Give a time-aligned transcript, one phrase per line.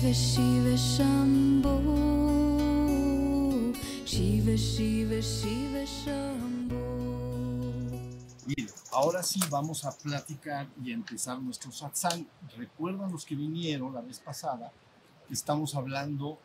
[0.00, 1.76] Shiva Shiva Shambho
[4.06, 6.80] Shiva Shiva Shiva Shambho
[8.46, 12.26] Bien, ahora sí vamos a platicar y a empezar nuestro satsang.
[12.56, 14.72] Recuerdan los que vinieron la vez pasada,
[15.28, 16.38] estamos hablando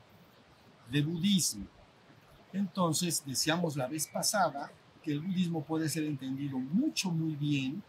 [0.92, 1.66] de budismo.
[2.52, 4.70] Entonces, decíamos la vez pasada
[5.02, 7.82] que el budismo puede ser entendido mucho, muy bien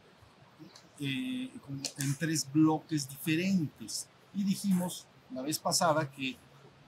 [1.00, 4.06] eh, como en tres bloques diferentes.
[4.32, 6.36] Y dijimos la vez pasada que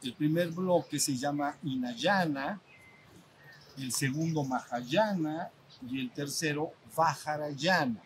[0.03, 2.61] el primer bloque se llama Inayana,
[3.77, 5.51] el segundo Mahayana
[5.89, 8.03] y el tercero Vajrayana.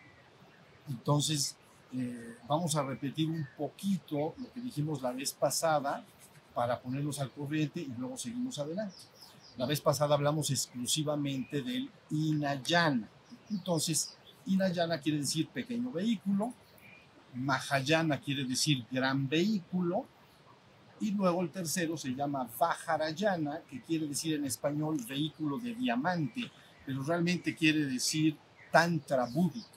[0.89, 1.55] Entonces,
[1.93, 6.03] eh, vamos a repetir un poquito lo que dijimos la vez pasada
[6.53, 8.95] para ponerlos al corriente y luego seguimos adelante.
[9.57, 13.07] La vez pasada hablamos exclusivamente del Inayana.
[13.51, 16.53] Entonces, Inayana quiere decir pequeño vehículo,
[17.35, 20.05] Mahayana quiere decir gran vehículo,
[21.03, 26.49] y luego el tercero se llama Vajrayana, que quiere decir en español vehículo de diamante,
[26.85, 28.37] pero realmente quiere decir
[28.71, 29.67] Tantra búdico.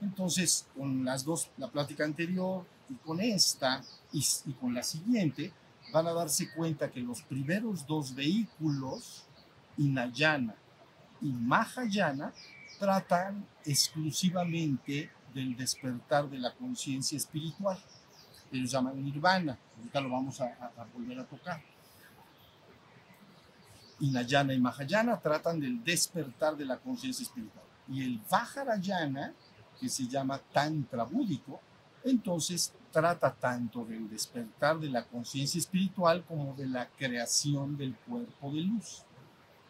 [0.00, 3.80] Entonces, con las dos, la plática anterior y con esta
[4.10, 5.52] y, y con la siguiente,
[5.92, 9.24] van a darse cuenta que los primeros dos vehículos,
[9.76, 10.54] Inayana
[11.20, 12.32] y Mahayana,
[12.78, 17.78] tratan exclusivamente del despertar de la conciencia espiritual.
[18.52, 19.58] Ellos llaman nirvana.
[19.78, 21.60] Ahorita lo vamos a, a- a volver a tocar.
[24.00, 27.64] Inayana y Mahayana tratan del despertar de la conciencia espiritual.
[27.88, 29.32] Y el Vajrayana,
[29.80, 31.60] que se llama Tantra búdico,
[32.04, 38.52] entonces trata tanto del despertar de la conciencia espiritual como de la creación del cuerpo
[38.52, 39.02] de luz.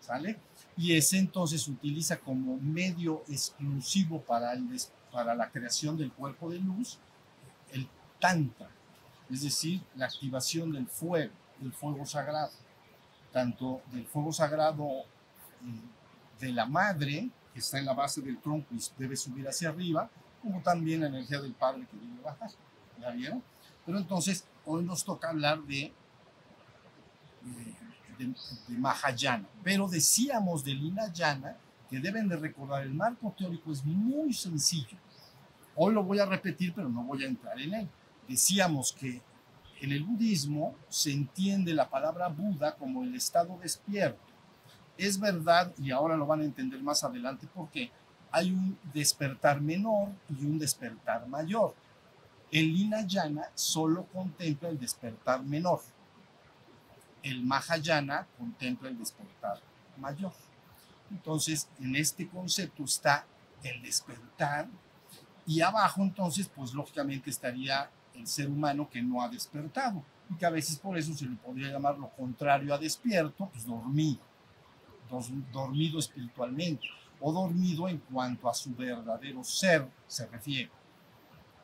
[0.01, 0.41] ¿Sale?
[0.77, 4.67] Y ese entonces utiliza como medio exclusivo para, el
[5.13, 6.99] para la creación del cuerpo de luz
[7.71, 7.87] el
[8.19, 8.69] Tantra,
[9.31, 12.51] es decir, la activación del fuego, del fuego sagrado,
[13.33, 14.89] tanto del fuego sagrado
[15.61, 19.69] mm, de la madre, que está en la base del tronco y debe subir hacia
[19.71, 20.11] arriba,
[20.43, 22.51] como también la energía del padre que debe bajar.
[23.01, 23.43] ¿Ya vieron?
[23.87, 25.93] Pero entonces, hoy nos toca hablar de,
[27.43, 28.35] de, de-
[28.69, 29.47] de Mahayana.
[29.63, 31.57] Pero decíamos del Inayana
[31.91, 34.97] que deben de recordar, el marco teórico es muy sencillo.
[35.75, 37.89] Hoy lo voy a repetir, pero no voy a entrar en él.
[38.29, 39.21] Decíamos que
[39.81, 44.21] en el budismo se entiende la palabra Buda como el estado despierto.
[44.97, 47.91] Es verdad, y ahora lo van a entender más adelante, porque
[48.31, 51.75] hay un despertar menor y un despertar mayor.
[52.51, 55.81] El Inayana solo contempla el despertar menor.
[57.23, 59.59] El Mahayana contempla el despertar
[59.97, 60.33] mayor.
[61.11, 63.27] Entonces, en este concepto está
[63.63, 64.69] el despertar
[65.47, 70.47] y abajo entonces, pues lógicamente estaría el ser humano que no ha despertado y que
[70.47, 74.21] a veces por eso se le podría llamar lo contrario a despierto, pues dormido,
[75.53, 76.87] dormido espiritualmente
[77.21, 80.71] o dormido en cuanto a su verdadero ser se refiere.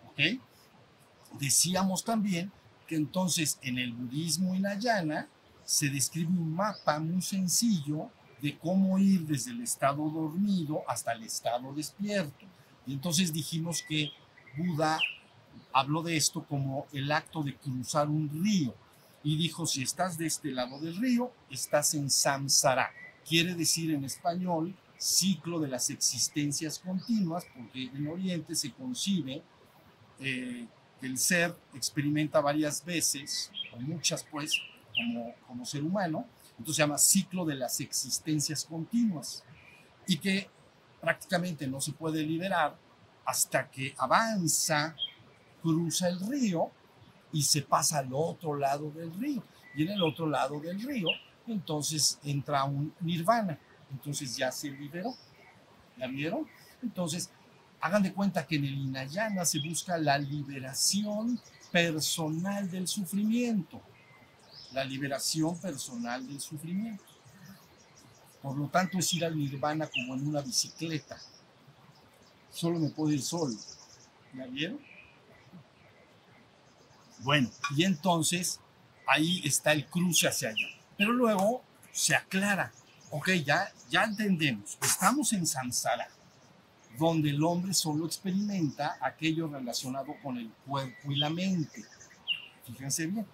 [0.09, 0.41] ¿Ok?
[1.39, 2.51] Decíamos también
[2.87, 5.29] que entonces en el budismo Hinayana
[5.65, 8.11] se describe un mapa muy sencillo
[8.41, 12.47] de cómo ir desde el estado dormido hasta el estado despierto.
[12.87, 14.11] Y entonces dijimos que
[14.57, 14.99] Buda
[15.73, 18.75] habló de esto como el acto de cruzar un río.
[19.23, 22.91] Y dijo, si estás de este lado del río, estás en samsara.
[23.27, 29.43] Quiere decir en español ciclo de las existencias continuas, porque en Oriente se concibe
[30.19, 30.67] eh,
[31.01, 34.53] que el ser experimenta varias veces, o muchas pues,
[34.95, 39.45] como, como ser humano, entonces se llama ciclo de las existencias continuas,
[40.07, 40.51] y que
[41.01, 42.77] prácticamente no se puede liberar
[43.25, 44.97] hasta que avanza,
[45.63, 46.71] cruza el río
[47.33, 49.43] y se pasa al otro lado del río.
[49.75, 51.09] Y en el otro lado del río,
[51.47, 53.59] entonces entra un nirvana.
[53.91, 55.15] Entonces ya se liberó.
[55.97, 56.47] ¿Ya vieron?
[56.83, 57.31] Entonces,
[57.81, 61.41] hagan de cuenta que en el Hinayana se busca la liberación
[61.73, 63.81] personal del sufrimiento.
[64.73, 67.05] La liberación personal del sufrimiento.
[68.43, 71.19] Por lo tanto, es ir al nirvana como en una bicicleta.
[72.51, 73.55] Solo me puedo ir solo.
[74.35, 74.88] ¿Ya vieron?
[77.21, 78.61] Bueno, y entonces
[79.07, 80.67] ahí está el cruce hacia allá.
[80.97, 81.63] Pero luego
[81.93, 82.73] se aclara.
[83.11, 84.79] Ok, ya, ya entendemos.
[84.83, 86.09] Estamos en Samsara,
[86.99, 91.85] donde el hombre solo experimenta aquello relacionado con el cuerpo y la mente.
[92.67, 93.27] Fíjense bien,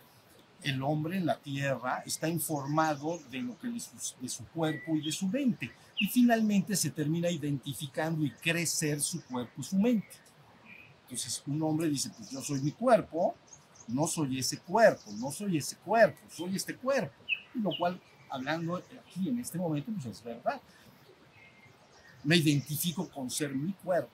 [0.63, 3.83] el hombre en la tierra está informado de lo que de
[4.21, 5.71] de su cuerpo y de su mente.
[5.99, 10.09] Y finalmente se termina identificando y crecer su cuerpo y su mente.
[11.03, 13.35] Entonces un hombre dice, pues yo soy mi cuerpo,
[13.89, 17.15] no soy ese cuerpo, no soy ese cuerpo, soy este cuerpo.
[17.55, 20.61] Lo cual, hablando aquí en este momento, pues es verdad.
[22.23, 24.11] Me identifico con ser mi cuerpo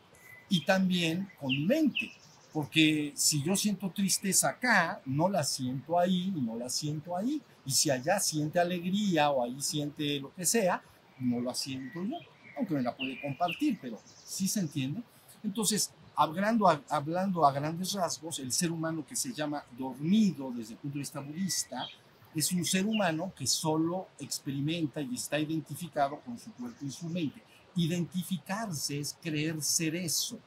[0.49, 2.11] y también con mi mente.
[2.52, 7.40] Porque si yo siento tristeza acá, no la siento ahí y no la siento ahí.
[7.64, 10.82] Y si allá siente alegría o ahí siente lo que sea,
[11.20, 12.17] no la siento yo.
[12.56, 15.00] Aunque me la puede compartir, pero sí se entiende.
[15.44, 20.75] Entonces, hablando a, hablando a grandes rasgos, el ser humano que se llama dormido desde
[20.75, 21.88] el punto de vista budista
[22.34, 27.08] es un ser humano que solo experimenta y está identificado con su cuerpo y su
[27.08, 27.43] mente.
[27.75, 30.38] Identificarse es creer ser eso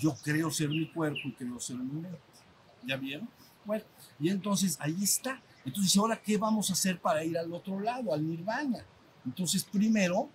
[0.00, 2.18] yo creo ser mi cuerpo y creo ser mi mente.
[2.84, 3.28] ¿Ya vieron?
[3.64, 3.84] Bueno,
[4.20, 5.40] y entonces ahí está.
[5.64, 8.84] Entonces, ahora, ¿qué vamos a hacer para ir al otro lado, al nirvana?
[9.24, 10.28] Entonces, primero,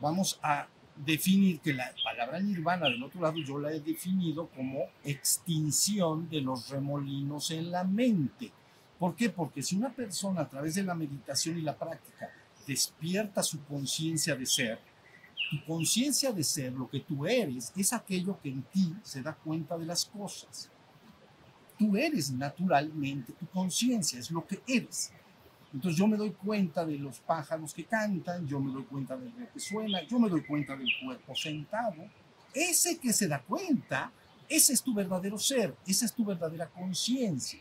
[0.00, 0.66] vamos a
[1.04, 6.40] definir que la palabra nirvana del otro lado yo la he definido como extinción de
[6.40, 8.52] los remolinos en la mente.
[8.98, 9.30] ¿Por qué?
[9.30, 12.30] Porque si una persona a través de la meditación y la práctica
[12.66, 14.78] despierta su conciencia de ser,
[15.50, 19.34] tu conciencia de ser, lo que tú eres, es aquello que en ti se da
[19.34, 20.70] cuenta de las cosas.
[21.78, 25.12] Tú eres naturalmente, tu conciencia es lo que eres.
[25.72, 29.30] Entonces yo me doy cuenta de los pájaros que cantan, yo me doy cuenta de
[29.30, 32.04] lo que suena, yo me doy cuenta del cuerpo sentado.
[32.52, 34.12] Ese que se da cuenta,
[34.48, 37.60] ese es tu verdadero ser, esa es tu verdadera conciencia.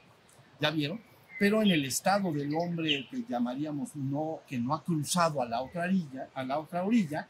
[0.59, 0.99] ¿Ya vieron?
[1.39, 5.61] Pero en el estado del hombre que llamaríamos no, que no ha cruzado a la
[5.61, 7.27] otra orilla, a la otra orilla,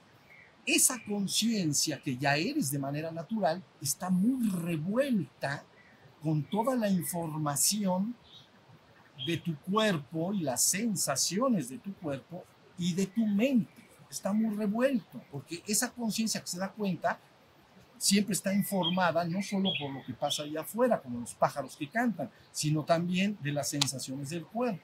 [0.66, 5.64] esa conciencia que ya eres de manera natural está muy revuelta
[6.22, 8.16] con toda la información
[9.26, 12.44] de tu cuerpo y las sensaciones de tu cuerpo
[12.78, 13.72] y de tu mente.
[14.10, 17.20] Está muy revuelto, porque esa conciencia que se da cuenta
[17.98, 21.88] siempre está informada no solo por lo que pasa allá afuera, como los pájaros que
[21.88, 24.82] cantan, sino también de las sensaciones del cuerpo.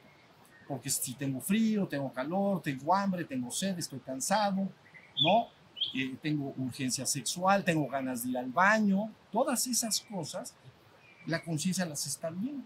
[0.67, 4.69] Porque si tengo frío, tengo calor, tengo hambre, tengo sed, estoy cansado,
[5.21, 5.47] ¿no?
[6.21, 10.53] tengo urgencia sexual, tengo ganas de ir al baño, todas esas cosas,
[11.25, 12.63] la conciencia las está viendo.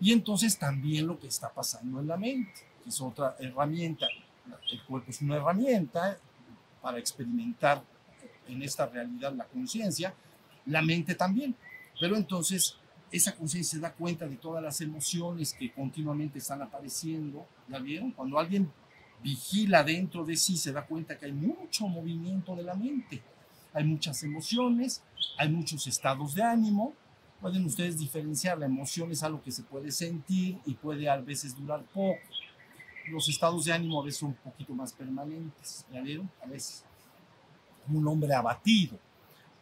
[0.00, 4.06] Y entonces también lo que está pasando en la mente, que es otra herramienta.
[4.70, 6.18] El cuerpo es una herramienta
[6.82, 7.82] para experimentar
[8.46, 10.14] en esta realidad la conciencia,
[10.66, 11.54] la mente también.
[11.98, 12.76] Pero entonces
[13.10, 17.46] esa conciencia se da cuenta de todas las emociones que continuamente están apareciendo.
[17.68, 18.10] ¿Ya vieron?
[18.10, 18.70] Cuando alguien
[19.22, 23.22] vigila dentro de sí, se da cuenta que hay mucho movimiento de la mente,
[23.72, 25.02] hay muchas emociones,
[25.38, 26.92] hay muchos estados de ánimo.
[27.44, 31.54] Pueden ustedes diferenciar, la emoción es algo que se puede sentir y puede a veces
[31.54, 32.18] durar poco.
[33.10, 36.30] Los estados de ánimo a veces son un poquito más permanentes, ¿ya vieron?
[36.42, 36.82] A veces.
[37.86, 38.98] un hombre abatido,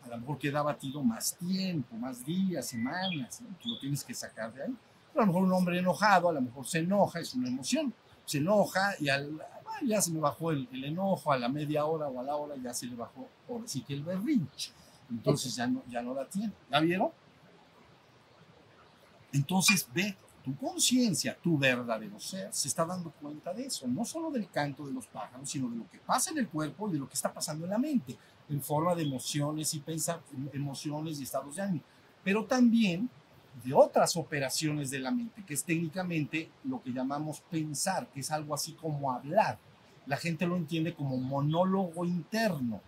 [0.04, 4.62] a lo mejor queda abatido más tiempo, más días, semanas, lo tienes que sacar de
[4.62, 4.76] ahí.
[5.12, 7.92] Pero a lo mejor un hombre enojado, a lo mejor se enoja, es una emoción
[8.24, 9.42] se enoja y al,
[9.84, 12.72] ya se me bajó el, enojo, a la media hora o a la hora ya
[12.72, 14.70] se le bajó, por sí que el berrinche.
[15.10, 16.52] Entonces ya no, ya no la tiene.
[16.70, 17.10] ¿La vieron?
[19.32, 24.30] Entonces ve, tu conciencia, tu verdadero ser, se está dando cuenta de eso, no solo
[24.30, 26.98] del canto de los pájaros, sino de lo que pasa en el cuerpo y de
[26.98, 28.16] lo que está pasando en la mente,
[28.48, 30.20] en forma de emociones y pensar,
[30.52, 31.84] emociones y estados de ánimo.
[32.24, 33.08] Pero también
[33.64, 38.30] de otras operaciones de la mente, que es técnicamente lo que llamamos pensar, que es
[38.30, 39.58] algo así como hablar.
[40.06, 42.80] La gente lo entiende como monólogo interno.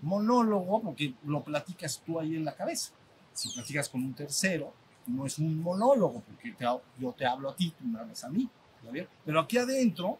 [0.00, 2.92] Monólogo porque lo platicas tú ahí en la cabeza.
[3.34, 4.72] Si platicas con un tercero,
[5.06, 6.54] no es un monólogo, porque
[6.98, 8.48] yo te hablo a ti, tú me hablas a mí.
[9.24, 10.18] Pero aquí adentro,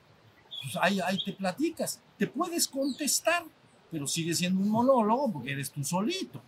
[0.62, 2.00] pues ahí, ahí te platicas.
[2.16, 3.44] Te puedes contestar,
[3.90, 6.40] pero sigue siendo un monólogo porque eres tú solito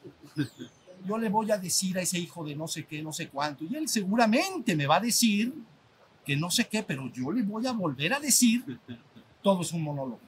[1.07, 3.65] yo le voy a decir a ese hijo de no sé qué, no sé cuánto,
[3.65, 5.53] y él seguramente me va a decir
[6.25, 8.65] que no sé qué, pero yo le voy a volver a decir,
[9.43, 10.21] todo es un monólogo.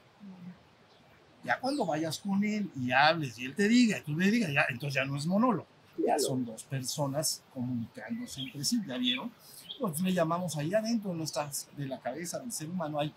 [1.43, 4.51] Ya cuando vayas con él y hables y él te diga, y tú le digas,
[4.53, 5.67] ya, entonces ya no es monólogo.
[6.05, 9.31] Ya son dos personas comunicándose entre sí, ¿ya vieron?
[9.73, 13.13] Entonces le llamamos ahí adentro de, nuestras, de la cabeza del ser humano, hay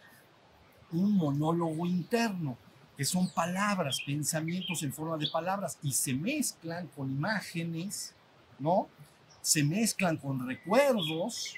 [0.92, 2.56] un monólogo interno
[2.96, 8.14] que son palabras, pensamientos en forma de palabras y se mezclan con imágenes,
[8.58, 8.88] ¿no?
[9.40, 11.54] Se mezclan con recuerdos,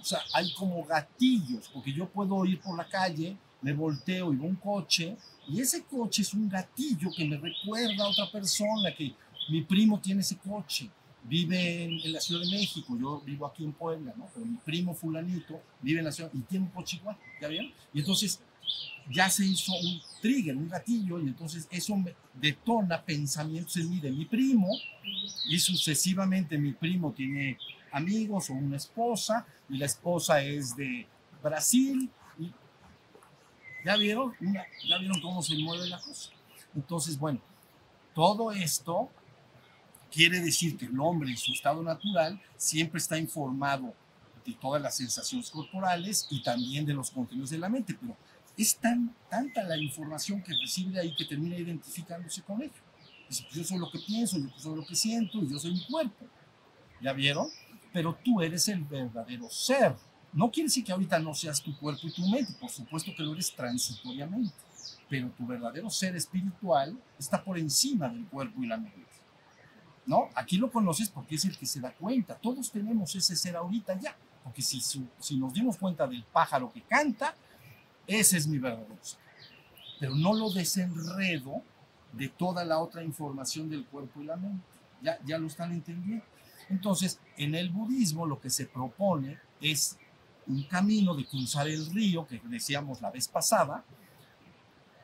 [0.00, 4.36] o sea, hay como gatillos, porque yo puedo ir por la calle, me volteo y
[4.36, 5.16] veo un coche,
[5.48, 9.14] y ese coche es un gatillo que me recuerda a otra persona, que
[9.48, 10.90] mi primo tiene ese coche,
[11.24, 14.28] vive en, la Ciudad de México, yo vivo aquí en Puebla, ¿no?
[14.32, 17.72] Pero mi primo fulanito vive en la ciudad y tiene un coche igual, ¿ya vieron?
[17.92, 18.40] Y entonces
[19.10, 24.00] ya se hizo un trigger, un gatillo, y entonces eso me detona pensamientos en mí
[24.00, 24.68] de mi primo,
[25.48, 27.58] y sucesivamente mi primo tiene
[27.92, 31.06] amigos o una esposa, y la esposa es de
[31.42, 32.52] Brasil, y
[33.84, 34.34] ya vieron,
[34.88, 36.30] ya vieron cómo se mueve la cosa.
[36.74, 37.40] Entonces, bueno,
[38.14, 39.10] todo esto
[40.10, 43.94] quiere decir que el hombre en su estado natural siempre está informado
[44.44, 48.16] de todas las sensaciones corporales y también de los contenidos de la mente, pero
[48.56, 52.72] es tan, tanta la información que recibe de ahí que termina identificándose con ello.
[53.28, 55.84] Dice, pues yo soy lo que pienso, yo soy lo que siento yo soy mi
[55.84, 56.26] cuerpo.
[57.00, 57.48] ¿Ya vieron?
[57.92, 59.94] Pero tú eres el verdadero ser.
[60.32, 63.22] No quiere decir que ahorita no seas tu cuerpo y tu mente, por supuesto que
[63.22, 64.54] lo eres transitoriamente,
[65.08, 69.15] pero tu verdadero ser espiritual está por encima del cuerpo y la mente.
[70.06, 70.28] ¿No?
[70.34, 72.36] Aquí lo conoces porque es el que se da cuenta.
[72.36, 76.82] Todos tenemos ese ser ahorita ya, porque si, si nos dimos cuenta del pájaro que
[76.82, 77.34] canta,
[78.06, 79.18] ese es mi verdadero ser.
[79.98, 81.62] Pero no lo desenredo
[82.12, 84.64] de toda la otra información del cuerpo y la mente.
[85.02, 86.24] Ya, ya lo están entendiendo.
[86.68, 89.98] Entonces, en el budismo lo que se propone es
[90.46, 93.84] un camino de cruzar el río, que decíamos la vez pasada,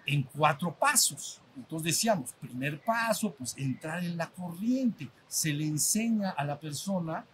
[0.07, 1.41] en cuatro pasos.
[1.57, 5.09] Entonces decíamos, primer paso, pues entrar en la corriente.
[5.29, 7.25] Se le enseña a la persona,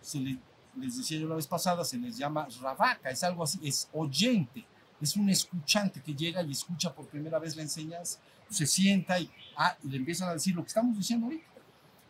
[0.00, 0.38] se le,
[0.76, 4.64] les decía yo la vez pasada, se les llama rabaka, es algo así, es oyente
[5.00, 8.18] es un escuchante que llega y escucha por primera vez la enseñanza,
[8.50, 11.46] se sienta y, ah, y le empiezan a decir lo que estamos diciendo ahorita.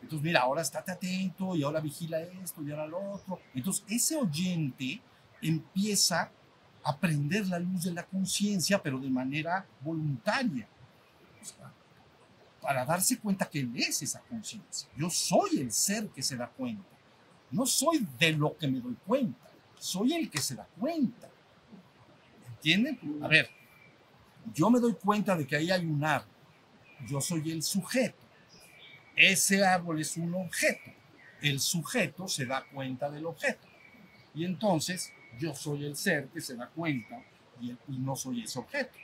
[0.01, 3.41] Entonces, mira, ahora estate atento y ahora vigila esto y ahora lo otro.
[3.55, 5.03] Entonces, ese oyente
[5.43, 6.31] empieza
[6.85, 10.67] a prender la luz de la conciencia, pero de manera voluntaria,
[12.61, 14.89] para darse cuenta que él es esa conciencia.
[14.97, 16.85] Yo soy el ser que se da cuenta.
[17.51, 21.29] No soy de lo que me doy cuenta, soy el que se da cuenta.
[22.51, 22.99] ¿Entienden?
[23.23, 23.49] A ver,
[24.53, 26.29] yo me doy cuenta de que ahí hay un árbol.
[27.07, 28.19] Yo soy el sujeto.
[29.15, 30.91] Ese árbol es un objeto.
[31.41, 33.67] El sujeto se da cuenta del objeto.
[34.35, 37.23] Y entonces yo soy el ser que se da cuenta
[37.61, 38.97] y, no soy ese objeto.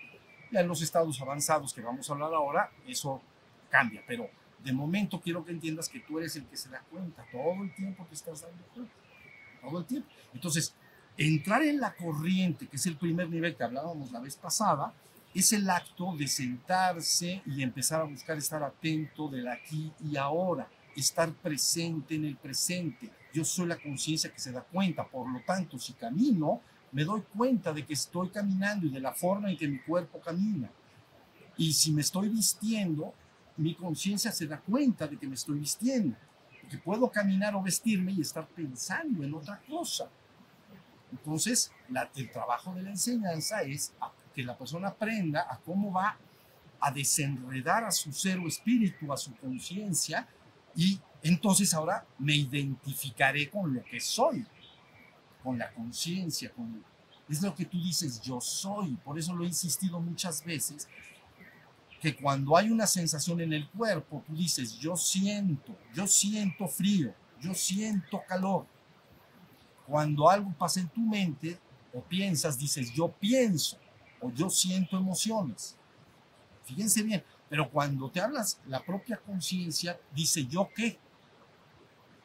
[0.50, 3.21] Ya en los estados avanzados que vamos a hablar ahora, eso
[3.71, 4.03] cambia.
[4.07, 4.29] Pero
[4.62, 7.75] de momento quiero que entiendas que tú eres el que se da cuenta todo el
[7.75, 8.95] tiempo que estás dando cuenta.
[9.62, 10.09] Todo el tiempo.
[10.33, 10.75] Entonces,
[11.17, 14.93] Entrar en la corriente, que es el primer nivel que hablábamos la vez pasada,
[15.33, 20.69] es el acto de sentarse y empezar a buscar estar atento del aquí y ahora,
[20.97, 23.11] estar presente en el presente.
[23.35, 26.61] Yo soy la conciencia que se da cuenta, por lo tanto, si camino,
[26.93, 30.21] me doy cuenta de que estoy caminando y de la forma en que mi cuerpo
[30.21, 30.71] camina.
[31.57, 33.12] Y si me estoy vistiendo,
[33.57, 36.17] mi conciencia se da cuenta de que me estoy vistiendo,
[36.71, 40.09] que puedo caminar o vestirme y estar pensando en otra cosa.
[41.11, 41.73] Entonces,
[42.14, 43.93] el trabajo de la enseñanza es
[44.33, 46.17] que la persona aprenda a cómo va
[46.79, 50.29] a desenredar a su ser o espíritu, a su conciencia,
[50.76, 54.47] y entonces ahora me identificaré con lo que soy,
[55.43, 56.85] con la conciencia, con...
[57.28, 58.95] Es lo que tú dices, yo soy.
[58.97, 60.87] Por eso lo he insistido muchas veces,
[62.00, 67.14] que cuando hay una sensación en el cuerpo, tú dices, yo siento, yo siento frío,
[67.40, 68.66] yo siento calor,
[69.87, 71.59] cuando algo pasa en tu mente
[71.93, 73.78] o piensas, dices yo pienso
[74.21, 75.76] o yo siento emociones.
[76.64, 80.99] Fíjense bien, pero cuando te hablas la propia conciencia, dice yo qué.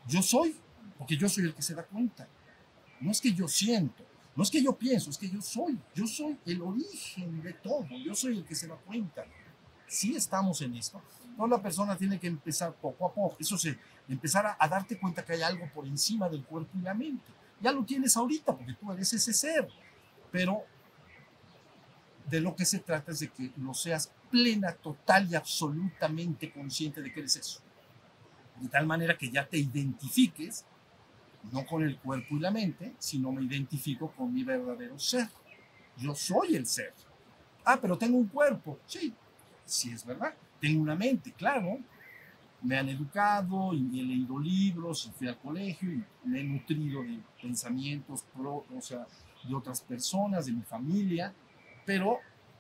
[0.08, 0.56] Yo soy,
[0.98, 2.27] porque yo soy el que se da cuenta.
[3.00, 4.03] No es que yo siento,
[4.36, 5.77] no es que yo pienso, es que yo soy.
[5.96, 9.25] Yo soy el origen de todo, yo soy el que se da cuenta.
[9.88, 11.01] Si estamos en esto,
[11.36, 13.77] toda la persona tiene que empezar poco a poco, eso se,
[14.08, 17.39] empezar a, a darte cuenta que hay algo por encima del cuerpo y la mente
[17.62, 19.68] ya lo tienes ahorita porque tú eres ese ser.
[20.32, 20.63] Pero
[22.29, 27.01] de lo que se trata es de que lo seas plena, total y absolutamente consciente
[27.01, 27.62] de que eres eso.
[28.60, 30.66] De tal manera que ya te identifiques,
[31.51, 35.28] no con el cuerpo y la mente, sino me identifico con mi verdadero ser.
[35.98, 36.94] Yo soy el ser.
[37.63, 38.80] Ah, pero tengo un cuerpo.
[38.86, 39.13] Sí,
[39.66, 40.34] sí es verdad.
[40.60, 41.80] Tengo una mente, claro,
[42.62, 47.04] me han educado y he leído libros y fui al colegio y me he nutrido
[47.04, 49.08] de pensamientos pro, o sea,
[49.48, 51.34] de otras personas, de mi familia,
[51.86, 52.20] pero,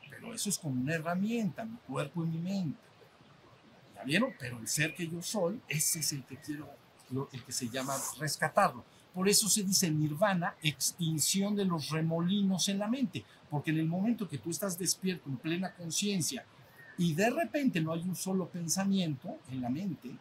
[0.09, 2.88] pero eso es como una herramienta, mi cuerpo y mi mente.
[3.99, 4.33] ¿Ya vieron?
[4.39, 6.69] Pero el ser que yo soy, ese es el que quiero,
[7.33, 8.85] el que se llama rescatarlo.
[9.13, 13.87] Por eso se dice nirvana, extinción de los remolinos en la mente, porque en el
[13.87, 16.45] momento que tú estás despierto en plena conciencia
[16.97, 20.11] y de repente no hay un solo pensamiento en la mente,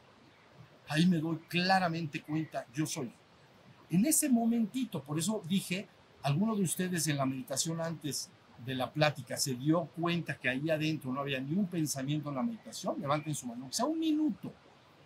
[0.89, 3.13] ahí me doy claramente cuenta, yo soy.
[3.91, 5.87] En ese momentito, por eso dije,
[6.23, 8.31] alguno de ustedes en la meditación antes
[8.65, 12.35] de la plática se dio cuenta que ahí adentro no había ni un pensamiento en
[12.35, 14.53] la meditación, levanten su mano, o sea, un minuto.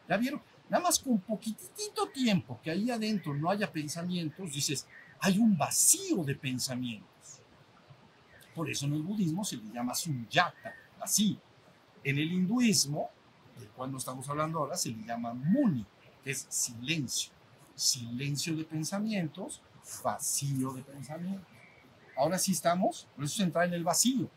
[0.09, 0.43] ¿Ya vieron?
[0.69, 4.87] Nada más con poquitito tiempo que ahí adentro no haya pensamientos, dices,
[5.21, 7.41] hay un vacío de pensamientos.
[8.55, 11.39] Por eso en el budismo se le llama sunyata, así.
[12.05, 13.11] En el hinduismo,
[13.59, 15.87] del cual no estamos hablando ahora, se le llama muni,
[16.25, 17.33] que es silencio.
[17.75, 19.63] Silencio de pensamientos,
[20.03, 21.52] vacío de pensamientos.
[22.23, 24.31] Ahora sí estamos, por eso es entrar en el vacío.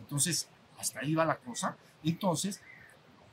[0.00, 1.76] Entonces, hasta ahí va la cosa.
[2.02, 2.62] Entonces,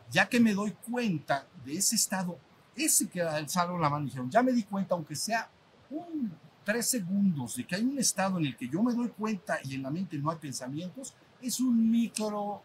[0.10, 2.38] ya que me doy cuenta de ese estado,
[2.76, 5.50] ese que alzaron la mano y dijeron, ya me di cuenta, aunque sea
[5.90, 6.34] un
[6.66, 9.76] tres segundos de que hay un estado en el que yo me doy cuenta y
[9.76, 12.62] en la mente no hay pensamientos, es un micro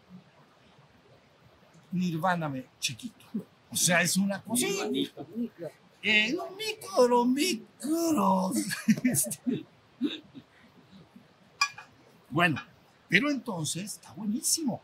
[1.91, 3.25] nirvana chiquito.
[3.71, 4.67] O sea, es una cosa.
[6.03, 8.51] Eh, un micro, micro.
[9.03, 9.65] Este,
[12.37, 12.61] bueno,
[13.09, 14.79] pero entonces está buenísimo.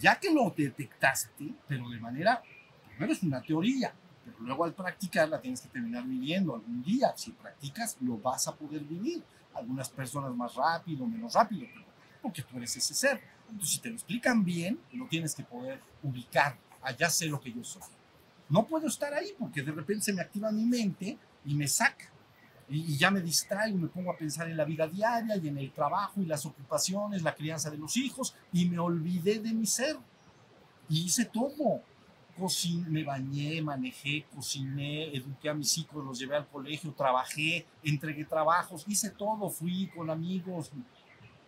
[0.00, 2.42] Ya que lo detectaste, pero de manera,
[2.88, 3.92] primero es una teoría,
[4.24, 7.12] pero luego al practicarla tienes que terminar viviendo algún día.
[7.14, 9.22] Si practicas, lo vas a poder vivir.
[9.52, 11.84] Algunas personas más rápido, menos rápido, pero
[12.22, 13.20] porque tú eres ese ser.
[13.50, 16.56] Entonces, si te lo explican bien, lo tienes que poder ubicar.
[16.80, 17.82] Allá sé lo que yo soy.
[18.48, 22.13] No puedo estar ahí porque de repente se me activa mi mente y me saca
[22.68, 25.70] y, ya me distraigo, me pongo a pensar en la vida diaria y en el
[25.72, 29.96] trabajo y las ocupaciones, la crianza de los hijos y me olvidé de mi ser.
[30.88, 31.82] Y hice todo.
[32.36, 38.24] Cociné, me bañé, manejé, cociné, eduqué a mis hijos, los llevé al colegio, trabajé, entregué
[38.24, 40.72] trabajos, hice todo, fui con amigos.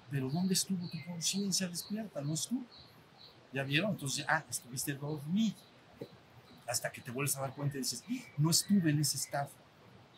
[0.09, 2.21] Pero ¿dónde estuvo tu conciencia despierta?
[2.21, 2.65] No estuvo.
[3.53, 3.93] ¿Ya vieron?
[3.93, 5.57] Entonces, ah, estuviste dormido.
[6.69, 8.05] Hasta que te vuelves a dar cuenta y dices,
[8.37, 9.51] no estuve en ese estado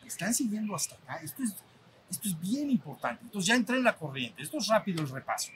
[0.09, 1.17] están siguiendo hasta acá.
[1.23, 1.55] Esto es,
[2.09, 3.23] esto es bien importante.
[3.23, 4.41] Entonces ya entré en la corriente.
[4.41, 5.51] Esto es rápido el repaso.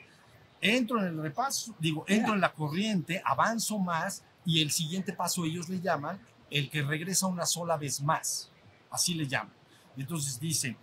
[0.62, 5.43] Entro en el repaso, digo, entro en la corriente, avanzo más y el siguiente paso
[5.43, 8.49] ellos le llaman el que regresa una sola vez más.
[8.89, 9.54] Así le llaman.
[9.97, 10.77] Entonces dicen,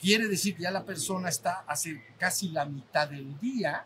[0.00, 3.84] quiere decir que ya la persona está hace casi la mitad del día,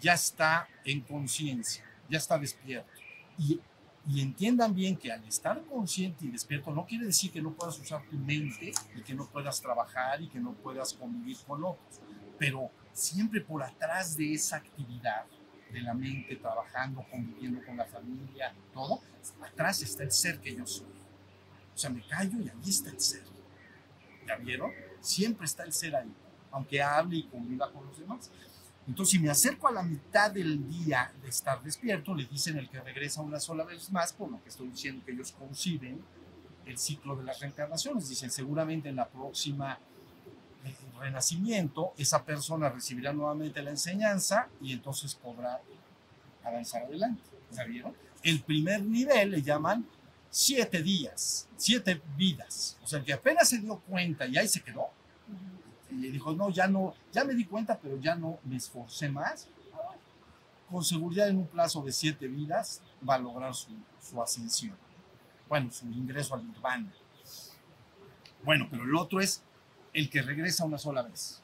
[0.00, 2.90] ya está en conciencia, ya está despierto.
[3.38, 3.60] Y
[4.08, 7.78] y entiendan bien que al estar consciente y despierto no quiere decir que no puedas
[7.78, 12.00] usar tu mente y que no puedas trabajar y que no puedas convivir con otros,
[12.38, 15.24] pero siempre por atrás de esa actividad
[15.72, 19.00] de la mente, trabajando, conviviendo con la familia, todo,
[19.42, 20.86] atrás está el ser que yo soy.
[21.74, 23.22] O sea, me callo y ahí está el ser.
[24.26, 24.70] ¿Ya vieron?
[25.00, 26.12] Siempre está el ser ahí,
[26.50, 28.30] aunque hable y conviva con los demás.
[28.86, 32.68] Entonces, si me acerco a la mitad del día de estar despierto, le dicen el
[32.68, 36.02] que regresa una sola vez más, por lo que estoy diciendo que ellos conciben
[36.66, 38.08] el ciclo de las reencarnaciones.
[38.08, 39.78] Dicen, seguramente en la próxima
[40.64, 45.60] eh, renacimiento, esa persona recibirá nuevamente la enseñanza y entonces podrá
[46.44, 47.22] avanzar adelante.
[47.52, 47.94] ¿Ya vieron?
[48.22, 49.86] El primer nivel le llaman
[50.30, 52.78] siete días, siete vidas.
[52.82, 54.88] O sea, el que apenas se dio cuenta y ahí se quedó,
[55.92, 59.48] y dijo, no, ya no, ya me di cuenta, pero ya no me esforcé más.
[60.70, 64.76] Con seguridad en un plazo de siete vidas va a lograr su, su ascensión.
[65.48, 66.90] Bueno, su ingreso al nirvana.
[68.42, 69.42] Bueno, pero el otro es
[69.92, 71.42] el que regresa una sola vez.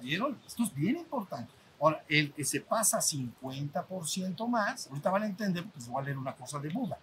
[0.00, 0.38] vieron?
[0.46, 1.52] Esto es bien importante.
[1.80, 6.16] Ahora, el que se pasa 50% más, ahorita van a entender, pues voy a leer
[6.16, 6.96] una cosa de Buda.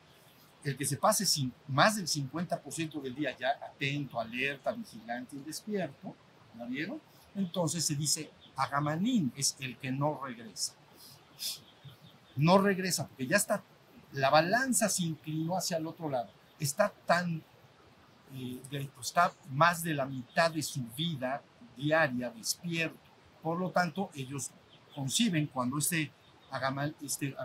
[0.63, 5.39] El que se pase sin, más del 50% del día ya atento, alerta, vigilante y
[5.39, 6.15] despierto,
[6.59, 7.01] ¿La vieron?
[7.35, 10.73] Entonces se dice, Agamanín es el que no regresa.
[12.35, 13.63] No regresa porque ya está,
[14.11, 16.29] la balanza se inclinó hacia el otro lado.
[16.59, 17.41] Está tan,
[18.33, 21.41] eh, está más de la mitad de su vida
[21.77, 22.99] diaria despierto.
[23.41, 24.51] Por lo tanto, ellos
[24.93, 26.11] conciben cuando este,
[26.51, 27.35] Agaman, este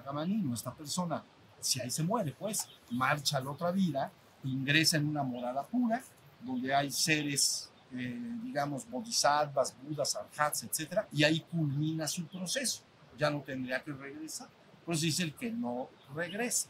[0.53, 1.23] esta persona,
[1.61, 4.11] si ahí se muere, pues marcha a la otra vida,
[4.43, 6.03] ingresa en una morada pura,
[6.41, 12.83] donde hay seres eh, digamos, bodhisattvas, budas, arhats, etcétera, y ahí culmina su proceso.
[13.19, 14.49] Ya no tendría que regresar.
[14.85, 16.69] Pues dice el que no regresa.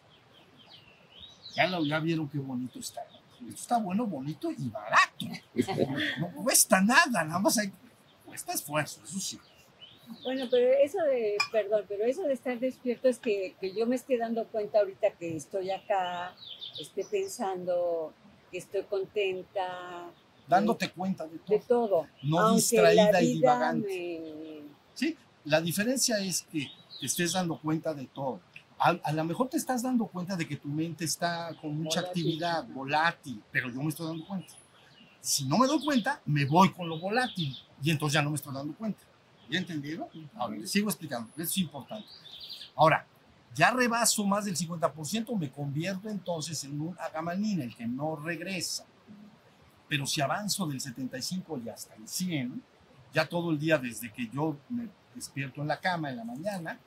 [1.57, 3.03] Ya, lo, ya vieron qué bonito está.
[3.49, 5.27] Esto está bueno, bonito y barato.
[6.19, 7.73] No cuesta nada, nada más hay,
[8.25, 9.39] cuesta esfuerzo, eso sí.
[10.23, 13.97] Bueno, pero eso de, perdón, pero eso de estar despierto es que, que yo me
[13.97, 16.35] esté dando cuenta ahorita que estoy acá,
[16.79, 18.13] esté pensando
[18.51, 20.11] que estoy contenta,
[20.47, 21.57] dándote cuenta de todo.
[21.57, 22.07] De todo.
[22.23, 24.63] No distraída y divagante.
[24.95, 28.41] Sí, la diferencia es que te estés dando cuenta de todo.
[28.79, 32.67] A, lo mejor te estás dando cuenta de que tu mente está con mucha actividad,
[32.67, 34.53] volátil, pero yo me estoy dando cuenta.
[35.21, 38.37] Si no me doy cuenta, me voy con lo volátil y entonces ya no me
[38.37, 39.01] estoy dando cuenta.
[39.49, 40.09] ¿Ya entendieron?
[40.35, 42.09] Ahora, les sigo explicando, eso es importante.
[42.75, 43.07] Ahora,
[43.55, 48.85] ya rebaso más del 50%, me convierto entonces en un agamanina, el que no regresa.
[49.89, 52.63] Pero si avanzo del 75 y hasta el 100,
[53.13, 56.79] ya todo el día desde que yo me despierto en la cama en la mañana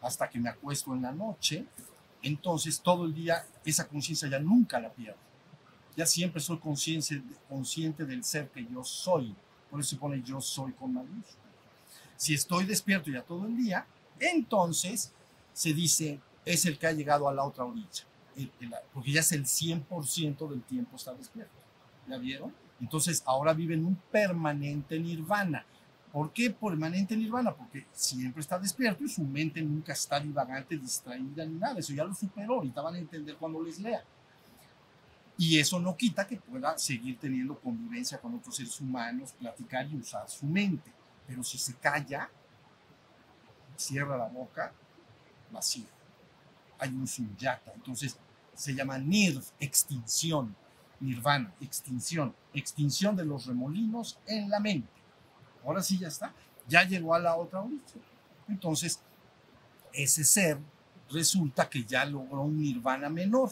[0.00, 1.66] hasta que me acuesto en la noche,
[2.22, 5.18] entonces todo el día esa conciencia ya nunca la pierdo.
[5.96, 9.34] Ya siempre soy consciente, consciente del ser que yo soy.
[9.70, 11.44] Por eso se pone yo soy con mayúscula.
[12.16, 13.86] Si estoy despierto ya todo el día,
[14.18, 15.12] entonces
[15.52, 18.04] se dice es el que ha llegado a la otra orilla.
[18.92, 21.63] Porque ya es el 100% del tiempo está despierto.
[22.08, 22.54] ¿Ya vieron?
[22.80, 25.64] Entonces ahora vive en un permanente nirvana.
[26.12, 27.52] ¿Por qué permanente nirvana?
[27.52, 31.78] Porque siempre está despierto y su mente nunca está divagante, distraída ni nada.
[31.78, 32.54] Eso ya lo superó.
[32.54, 34.02] Ahorita van a entender cuando les lea.
[35.36, 39.96] Y eso no quita que pueda seguir teniendo convivencia con otros seres humanos, platicar y
[39.96, 40.92] usar su mente.
[41.26, 42.30] Pero si se calla,
[43.76, 44.72] cierra la boca,
[45.50, 45.86] vacío.
[46.78, 47.72] Hay un sunyata.
[47.74, 48.16] Entonces
[48.54, 50.54] se llama nirv, extinción.
[51.00, 52.34] Nirvana, extinción.
[52.52, 54.88] Extinción de los remolinos en la mente.
[55.64, 56.32] Ahora sí ya está.
[56.68, 57.82] Ya llegó a la otra orilla.
[58.48, 59.00] Entonces,
[59.92, 60.58] ese ser
[61.10, 63.50] resulta que ya logró un nirvana menor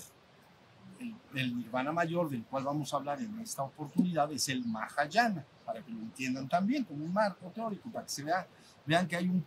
[1.35, 5.83] el, nirvana mayor del cual vamos a hablar en esta oportunidad es el Mahayana, para
[5.83, 8.47] que lo entiendan también como un marco teórico, para que se vea,
[8.87, 9.45] vean que hay un,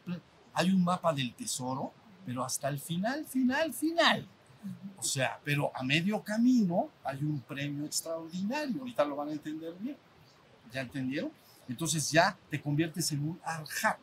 [0.54, 1.94] hay un mapa del tesoro,
[2.26, 4.28] pero hasta el final, final, final.
[4.98, 9.74] O sea, pero a medio camino hay un premio extraordinario, ahorita lo van a entender
[9.80, 9.98] bien.
[10.72, 11.32] ¿Ya entendieron?
[11.68, 14.00] Entonces ya te conviertes en un arhat.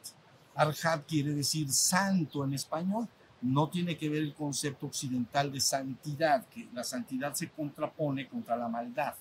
[0.55, 3.09] Arhat quiere decir santo en español,
[3.41, 8.57] no tiene que ver el concepto occidental de santidad, que la santidad se contrapone contra
[8.57, 9.15] la maldad.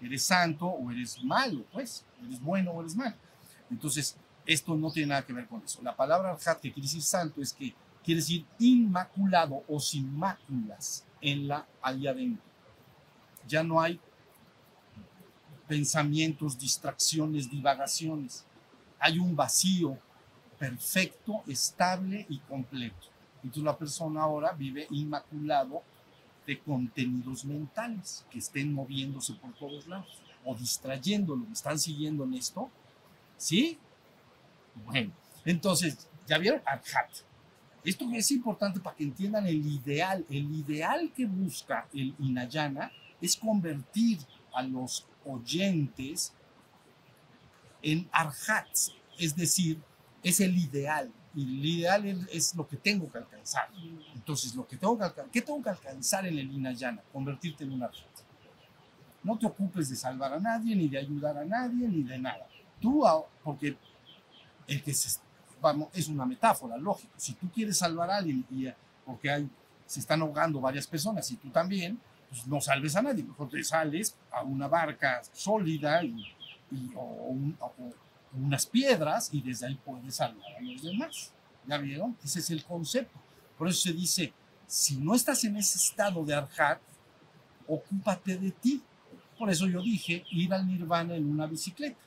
[0.00, 3.14] Eres santo o eres malo, pues, eres bueno o eres malo.
[3.70, 4.16] Entonces,
[4.46, 5.80] esto no tiene nada que ver con eso.
[5.82, 11.04] La palabra arhat, que quiere decir santo, es que quiere decir inmaculado o sin máculas
[11.20, 12.44] en la allá adentro.
[13.46, 14.00] Ya no hay
[15.68, 18.44] pensamientos, distracciones, divagaciones.
[18.98, 19.98] Hay un vacío
[20.58, 23.08] perfecto, estable y completo.
[23.42, 25.82] Entonces la persona ahora vive inmaculado
[26.46, 31.44] de contenidos mentales que estén moviéndose por todos lados o distrayéndolo.
[31.46, 32.70] ¿Me están siguiendo en esto?
[33.36, 33.78] ¿Sí?
[34.86, 35.12] Bueno,
[35.44, 36.62] entonces, ¿ya vieron?
[36.64, 37.10] Arhat.
[37.84, 40.24] Esto es importante para que entiendan el ideal.
[40.28, 44.18] El ideal que busca el Inayana es convertir
[44.54, 46.32] a los oyentes
[47.82, 49.80] en arhats, es decir,
[50.22, 51.10] es el ideal.
[51.34, 53.68] Y el ideal es, lo que tengo que alcanzar.
[54.14, 57.02] Entonces, lo que tengo que alcanzar, ¿qué tengo que alcanzar en el Inayana?
[57.12, 58.06] Convertirte en un arhat.
[59.24, 62.46] No te ocupes de salvar a nadie, ni de ayudar a nadie, ni de nada.
[62.80, 63.04] Tú,
[63.42, 63.76] porque
[64.66, 65.20] el que se,
[65.62, 67.14] vamos, es una metáfora, lógico.
[67.16, 68.66] Si tú quieres salvar a alguien y
[69.06, 69.48] porque hay,
[69.86, 71.98] se están ahogando varias personas y tú también,
[72.28, 73.22] pues no salves a nadie.
[73.22, 76.34] Mejor te sales a una barca sólida y,
[76.94, 77.56] o, un,
[78.34, 81.32] unas piedras y desde ahí puedes salvar a los demás.
[81.66, 82.16] ¿Ya vieron?
[82.24, 83.18] Ese es el concepto.
[83.56, 84.32] Por eso se dice,
[84.66, 86.80] si no estás en ese estado de arhat,
[87.68, 88.82] ocúpate de ti.
[89.38, 92.00] Por eso yo dije ir al nirvana en una bicicleta.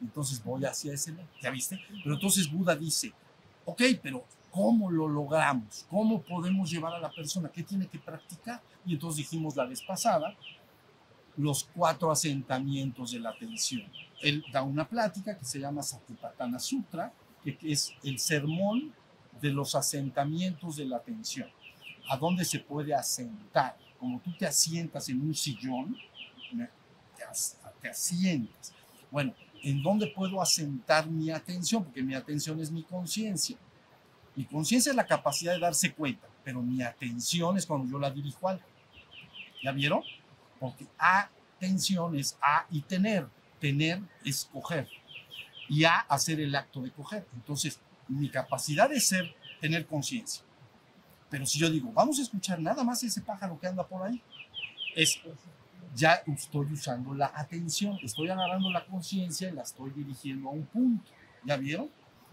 [0.00, 1.28] Entonces voy hacia ese lado.
[1.40, 1.80] ¿Ya viste?
[2.02, 3.12] Pero entonces Buda dice,
[3.64, 5.86] ok, pero ¿cómo lo logramos?
[5.90, 7.48] ¿Cómo podemos llevar a la persona?
[7.48, 8.60] ¿Qué tiene que practicar?
[8.84, 10.36] Y entonces dijimos la vez pasada
[11.36, 13.88] los cuatro asentamientos de la atención.
[14.20, 17.12] Él da una plática que se llama Satipatthana Sutra,
[17.44, 18.92] que es el sermón
[19.40, 21.48] de los asentamientos de la atención.
[22.10, 23.76] ¿A dónde se puede asentar?
[23.98, 25.96] Como tú te asientas en un sillón,
[27.80, 28.72] te, asientas.
[29.10, 31.84] Bueno, ¿en dónde puedo asentar mi atención?
[31.84, 33.56] Porque mi atención es mi conciencia.
[34.34, 38.10] Mi conciencia es la capacidad de darse cuenta, pero mi atención es cuando yo la
[38.10, 38.60] dirijo al.
[39.62, 40.02] ¿Ya vieron?
[40.58, 43.26] porque atención es a y tener,
[43.60, 44.88] tener es coger
[45.68, 47.26] y a hacer el acto de coger.
[47.34, 50.42] Entonces, mi capacidad de ser, tener conciencia.
[51.30, 54.22] Pero si yo digo, vamos a escuchar nada más ese pájaro que anda por ahí,
[54.94, 55.20] es
[55.98, 60.64] ya estoy usando la atención, estoy agarrando la conciencia y la estoy dirigiendo a un
[60.66, 61.10] punto.
[61.44, 61.90] ¿Ya vieron?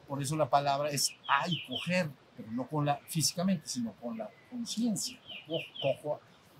[0.08, 4.20] Por eso la palabra es a y coger, pero no con la físicamente, sino con
[4.20, 5.20] la conciencia.
[5.82, 6.20] Cojo,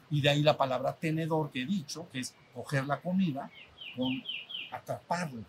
[0.10, 3.52] y de ahí la palabra tenedor que he dicho, que es coger la comida
[3.96, 4.12] con
[4.72, 5.44] atraparlo.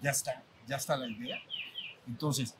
[0.00, 1.38] Ya está, ya está la idea.
[2.06, 2.56] Entonces,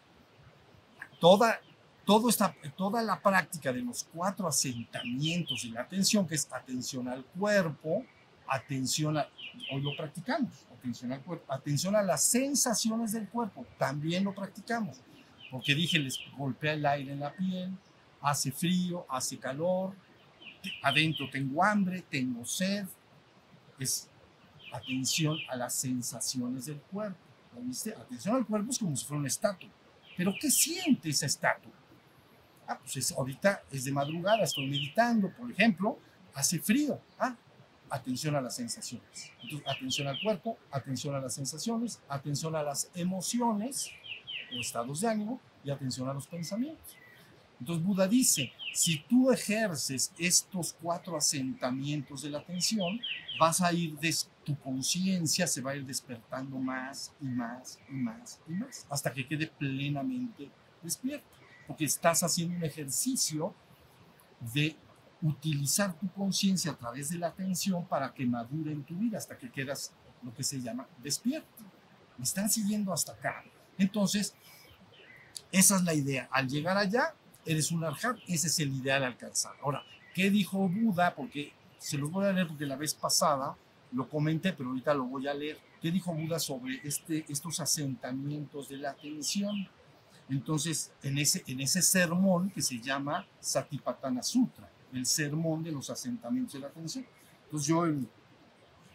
[1.20, 1.60] toda,
[2.06, 7.08] todo esta, toda la práctica de los cuatro asentamientos de la atención, que es atención
[7.08, 8.04] al cuerpo,
[8.46, 9.28] atención a,
[9.72, 15.00] hoy lo practicamos, atención al cuerpo, atención a las sensaciones del cuerpo, también lo practicamos,
[15.50, 17.76] porque dije, les golpea el aire en la piel,
[18.20, 19.92] hace frío, hace calor,
[20.84, 22.86] adentro tengo hambre, tengo sed,
[23.80, 24.08] es
[24.72, 27.18] atención a las sensaciones del cuerpo,
[27.52, 27.92] ¿lo viste?
[27.94, 29.68] Atención al cuerpo es como si fuera una estatua,
[30.16, 31.72] pero ¿qué siente esa estatua?
[32.66, 35.98] Ah, pues es, ahorita es de madrugada, estoy meditando, por ejemplo,
[36.34, 37.00] hace frío.
[37.18, 37.36] Ah,
[37.90, 39.30] atención a las sensaciones.
[39.42, 43.90] Entonces, atención al cuerpo, atención a las sensaciones, atención a las emociones
[44.52, 46.96] o estados de ánimo y atención a los pensamientos.
[47.58, 53.00] Entonces Buda dice, si tú ejerces estos cuatro asentamientos de la atención,
[53.38, 57.94] vas a ir, des tu conciencia se va a ir despertando más y más y
[57.94, 60.50] más y más, hasta que quede plenamente
[60.82, 61.26] despierto,
[61.66, 63.54] porque estás haciendo un ejercicio
[64.54, 64.76] de
[65.22, 69.36] utilizar tu conciencia a través de la atención para que madure en tu vida hasta
[69.38, 71.64] que quedas lo que se llama despierto.
[72.18, 73.44] Me están siguiendo hasta acá.
[73.78, 74.34] Entonces,
[75.52, 76.28] esa es la idea.
[76.30, 79.54] Al llegar allá, eres un arhat, ese es el ideal alcanzar.
[79.62, 79.82] Ahora,
[80.14, 81.14] ¿qué dijo Buda?
[81.14, 83.56] Porque se los voy a leer porque la vez pasada
[83.92, 85.58] lo comenté, pero ahorita lo voy a leer.
[85.80, 89.68] ¿Qué dijo Buda sobre este, estos asentamientos de la atención?
[90.28, 95.90] Entonces, en ese, en ese sermón que se llama Satipatthana Sutra, el sermón de los
[95.90, 97.06] asentamientos de la atención.
[97.44, 98.08] Entonces yo el,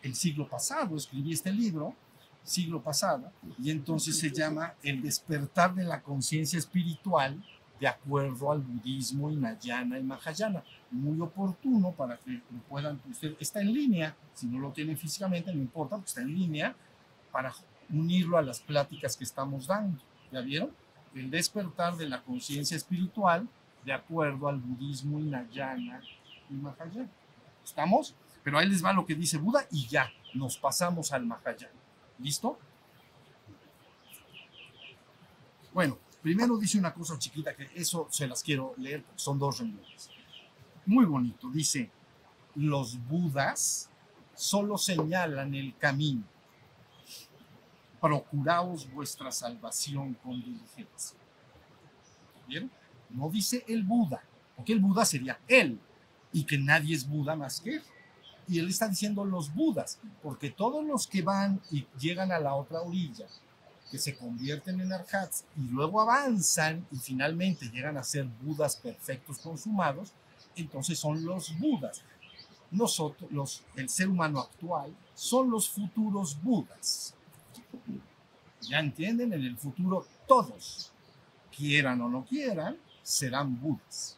[0.01, 1.95] el siglo pasado escribí este libro,
[2.43, 7.41] siglo pasado, y entonces se llama El despertar de la conciencia espiritual
[7.79, 10.63] de acuerdo al budismo Hinayana y Mahayana.
[10.91, 15.53] Muy oportuno para que lo puedan, usted está en línea, si no lo tienen físicamente,
[15.53, 16.75] no importa, porque está en línea,
[17.31, 17.53] para
[17.89, 19.99] unirlo a las pláticas que estamos dando.
[20.31, 20.69] ¿Ya vieron?
[21.13, 23.47] El despertar de la conciencia espiritual
[23.83, 26.01] de acuerdo al budismo Hinayana
[26.49, 27.09] y Mahayana.
[27.63, 28.15] ¿Estamos?
[28.43, 31.73] Pero ahí les va lo que dice Buda y ya, nos pasamos al Mahayana.
[32.19, 32.57] ¿Listo?
[35.73, 39.59] Bueno, primero dice una cosa chiquita que eso se las quiero leer porque son dos
[39.59, 40.09] renglones.
[40.85, 41.89] Muy bonito, dice,
[42.55, 43.89] los budas
[44.35, 46.23] solo señalan el camino.
[48.01, 51.17] Procuraos vuestra salvación con diligencia.
[52.47, 52.71] ¿Vieron?
[53.11, 54.21] No dice el Buda,
[54.55, 55.79] porque el Buda sería él,
[56.33, 57.83] y que nadie es Buda más que él.
[58.47, 62.55] Y él está diciendo los Budas, porque todos los que van y llegan a la
[62.55, 63.27] otra orilla,
[63.91, 69.37] que se convierten en arhats y luego avanzan y finalmente llegan a ser Budas perfectos
[69.39, 70.13] consumados,
[70.55, 72.01] entonces son los Budas.
[72.71, 77.13] Nosotros, los, el ser humano actual, son los futuros Budas.
[78.61, 79.33] ¿Ya entienden?
[79.33, 80.91] En el futuro todos,
[81.55, 84.17] quieran o no quieran, serán budas.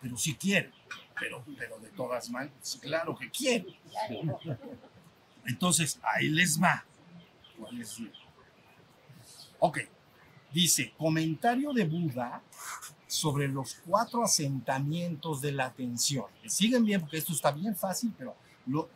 [0.00, 0.72] Pero si quieren,
[1.18, 3.74] pero, pero de todas maneras, claro que quieren.
[5.46, 6.84] Entonces, ahí les va.
[9.58, 9.78] Ok,
[10.52, 12.42] dice, comentario de Buda
[13.06, 16.26] sobre los cuatro asentamientos de la atención.
[16.46, 18.88] Siguen bien porque esto está bien fácil, pero lo,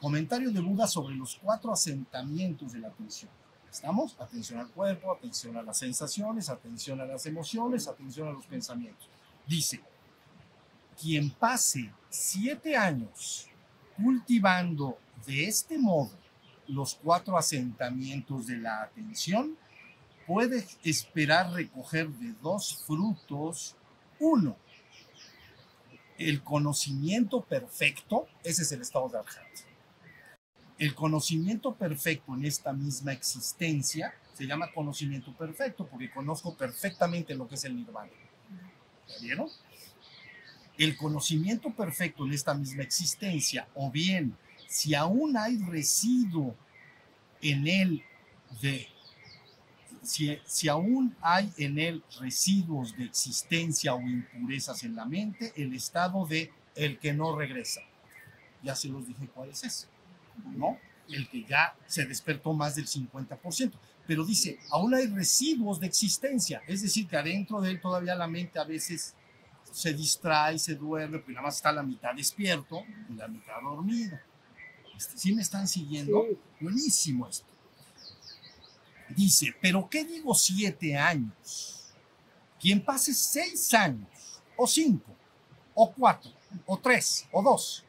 [0.00, 3.30] comentario de Buda sobre los cuatro asentamientos de la atención.
[3.70, 4.16] ¿Estamos?
[4.18, 9.08] Atención al cuerpo, atención a las sensaciones, atención a las emociones, atención a los pensamientos.
[9.46, 9.80] Dice,
[11.00, 13.46] quien pase siete años
[13.96, 16.10] cultivando de este modo
[16.66, 19.56] los cuatro asentamientos de la atención,
[20.26, 23.76] puede esperar recoger de dos frutos
[24.20, 24.56] uno.
[26.18, 29.67] El conocimiento perfecto, ese es el estado de Arhat
[30.78, 37.48] el conocimiento perfecto en esta misma existencia se llama conocimiento perfecto porque conozco perfectamente lo
[37.48, 38.12] que es el nirvana.
[39.08, 39.48] ¿Ya vieron?
[40.76, 44.36] El conocimiento perfecto en esta misma existencia, o bien
[44.68, 46.54] si aún hay residuo
[47.40, 48.04] en él
[48.62, 48.86] de
[50.02, 55.74] si, si, aún hay en él residuos de existencia o impurezas en la mente, el
[55.74, 57.82] estado de el que no regresa.
[58.62, 59.86] Ya se los dije cuál es ese.
[60.44, 60.78] ¿No?
[61.08, 63.72] El que ya se despertó más del 50%.
[64.06, 68.26] Pero dice, aún hay residuos de existencia, es decir, que adentro de él todavía la
[68.26, 69.14] mente a veces
[69.70, 74.18] se distrae, se duerme, pero nada más está la mitad despierto y la mitad dormido.
[74.96, 76.24] Este, ¿Sí me están siguiendo?
[76.60, 77.46] Buenísimo esto.
[79.10, 81.94] Dice, pero ¿qué digo siete años?
[82.60, 85.14] Quien pase seis años, o cinco,
[85.74, 86.30] o cuatro,
[86.66, 87.84] o tres, o dos,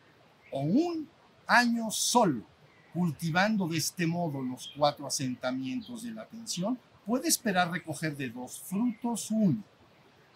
[0.51, 1.09] o un
[1.49, 2.43] años solo,
[2.93, 8.59] cultivando de este modo los cuatro asentamientos de la atención, puede esperar recoger de dos
[8.59, 9.63] frutos uno,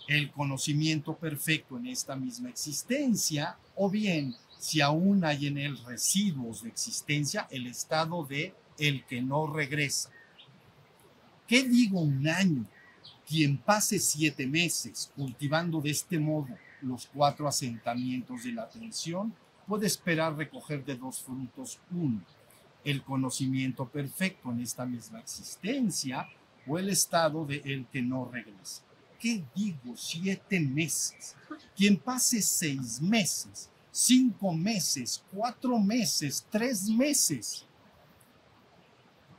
[0.08, 6.64] el conocimiento perfecto en esta misma existencia, o bien, si aún hay en él residuos
[6.64, 10.10] de existencia, el estado de el que no regresa.
[11.48, 12.66] ¿Qué digo un año?
[13.28, 16.50] Quien pase siete meses cultivando de este modo
[16.82, 19.34] los cuatro asentamientos de la atención,
[19.68, 22.22] puede esperar recoger de dos frutos uno,
[22.84, 26.28] el conocimiento perfecto en esta misma existencia
[26.68, 28.84] o el estado de el que no regresa.
[29.20, 29.96] ¿Qué digo?
[29.96, 31.36] Siete meses.
[31.76, 37.66] Quien pase seis meses, cinco meses, cuatro meses, tres meses,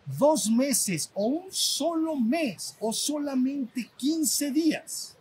[0.06, 5.16] dos meses o un solo mes o solamente 15 días,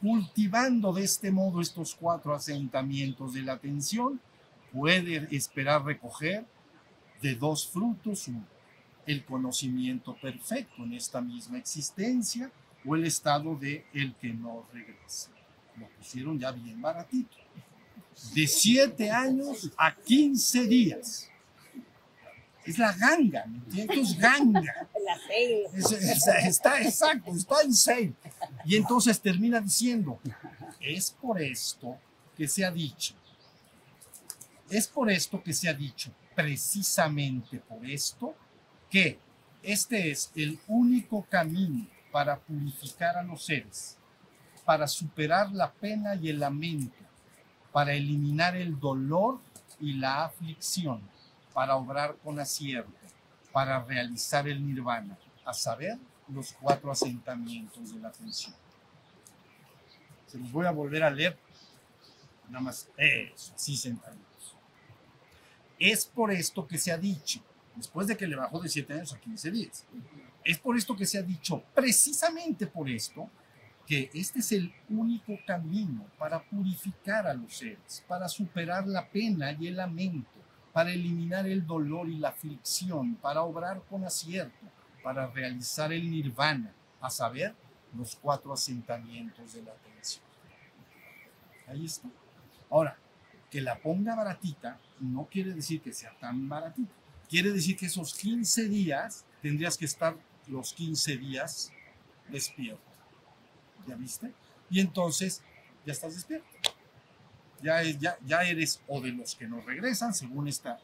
[0.00, 4.20] cultivando de este modo estos cuatro asentamientos de la atención,
[4.76, 6.44] puede esperar recoger
[7.22, 8.44] de dos frutos uno,
[9.06, 12.50] el conocimiento perfecto en esta misma existencia
[12.84, 15.30] o el estado de el que no regresa.
[15.78, 17.36] Lo pusieron ya bien baratito.
[18.34, 21.28] De 7 años a 15 días.
[22.64, 24.10] Es la ganga, ¿me entiendes?
[24.10, 24.88] Es ganga.
[25.04, 25.16] La.
[25.78, 28.12] Es- es- está exacto, está en sale.
[28.64, 30.18] Y entonces termina diciendo,
[30.80, 31.96] es por esto
[32.36, 33.14] que se ha dicho,
[34.70, 38.34] es por esto que se ha dicho, precisamente por esto,
[38.90, 39.18] que
[39.62, 43.98] este es el único camino para purificar a los seres,
[44.64, 46.96] para superar la pena y el lamento,
[47.72, 49.40] para eliminar el dolor
[49.80, 51.00] y la aflicción,
[51.52, 52.90] para obrar con acierto,
[53.52, 55.98] para realizar el nirvana, a saber,
[56.28, 58.54] los cuatro asentamientos de la atención.
[60.26, 61.38] Se los voy a volver a leer,
[62.48, 64.25] nada más, eso, así sentaditos.
[65.78, 67.40] Es por esto que se ha dicho,
[67.74, 69.86] después de que le bajó de 7 años a 15 días,
[70.44, 73.28] es por esto que se ha dicho, precisamente por esto,
[73.86, 79.52] que este es el único camino para purificar a los seres, para superar la pena
[79.52, 80.40] y el lamento,
[80.72, 84.66] para eliminar el dolor y la aflicción, para obrar con acierto,
[85.02, 87.54] para realizar el nirvana, a saber,
[87.96, 90.24] los cuatro asentamientos de la atención.
[91.68, 92.08] Ahí está.
[92.70, 92.98] Ahora,
[93.50, 96.92] que la ponga baratita no quiere decir que sea tan baratita.
[97.28, 101.72] Quiere decir que esos 15 días tendrías que estar los 15 días
[102.28, 102.82] despierto.
[103.86, 104.32] ¿Ya viste?
[104.70, 105.42] Y entonces
[105.84, 106.46] ya estás despierto.
[107.62, 110.78] Ya, es- ya, ya eres o de los que no regresan, según esta,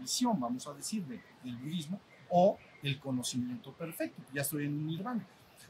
[0.00, 2.00] visión, vamos a decir, de- del budismo,
[2.30, 4.22] o el conocimiento perfecto.
[4.32, 5.24] Ya estoy en nirvana.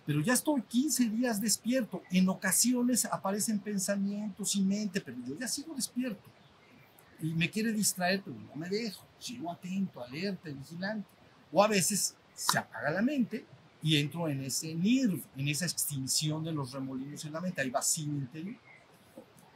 [0.06, 2.02] Pero ya estoy 15 días despierto.
[2.10, 6.22] En ocasiones aparecen pensamientos y mente, pero yo ya sigo despierto.
[7.20, 9.04] Y me quiere distraer, pero no me dejo.
[9.18, 11.08] Sigo atento, alerta, vigilante.
[11.52, 13.46] O a veces se apaga la mente
[13.82, 17.62] y entro en ese nirv, en esa extinción de los remolinos en la mente.
[17.62, 18.56] Hay vacío interior.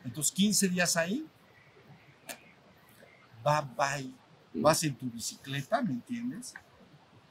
[0.04, 1.26] Entonces, 15 días ahí,
[3.44, 4.14] bye bye.
[4.52, 6.54] Vas en tu bicicleta, ¿me entiendes?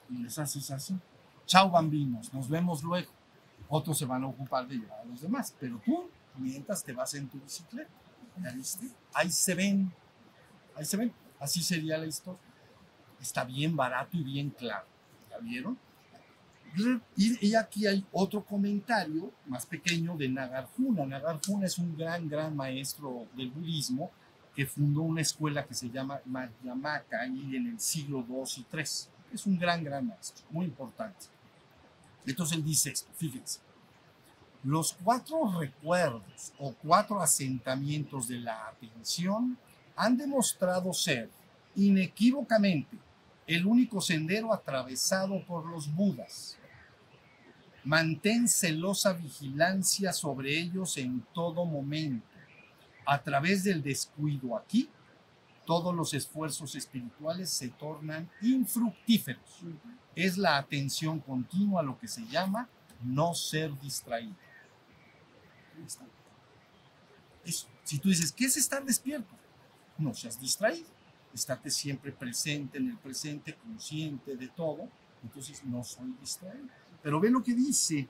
[0.09, 0.95] Y les haces así.
[1.45, 3.11] Chao, bambinos, nos vemos luego.
[3.67, 7.13] Otros se van a ocupar de llevar a los demás, pero tú, mientras te vas
[7.13, 7.89] en tu bicicleta,
[8.41, 8.87] ¿ya viste?
[9.13, 9.93] Ahí se ven,
[10.79, 11.13] ahí se ven.
[11.39, 12.41] Así sería la historia.
[13.21, 14.85] Está bien barato y bien claro.
[15.29, 15.77] ¿Ya vieron?
[17.15, 21.05] Y, y aquí hay otro comentario más pequeño de Nagarjuna.
[21.05, 24.11] Nagarjuna es un gran, gran maestro del budismo
[24.55, 28.83] que fundó una escuela que se llama Madhyamaka ahí en el siglo II y III.
[29.33, 31.25] Es un gran, gran maestro, muy importante.
[32.25, 33.59] Entonces él dice esto, fíjense.
[34.63, 39.57] Los cuatro recuerdos o cuatro asentamientos de la atención
[39.99, 41.29] han demostrado ser
[41.75, 42.97] inequívocamente
[43.45, 46.57] el único sendero atravesado por los Budas.
[47.83, 52.25] Mantén celosa vigilancia sobre ellos en todo momento.
[53.05, 54.89] A través del descuido aquí,
[55.65, 59.65] todos los esfuerzos espirituales se tornan infructíferos.
[60.15, 62.69] Es la atención continua lo que se llama
[63.03, 64.35] no ser distraído.
[67.43, 67.67] Eso.
[67.83, 69.38] Si tú dices, ¿qué es estar despierto?
[70.00, 70.87] No seas distraído.
[71.33, 74.87] Estate siempre presente en el presente, consciente de todo.
[75.23, 76.67] Entonces no soy distraído.
[77.04, 78.08] Pero ve lo que dice.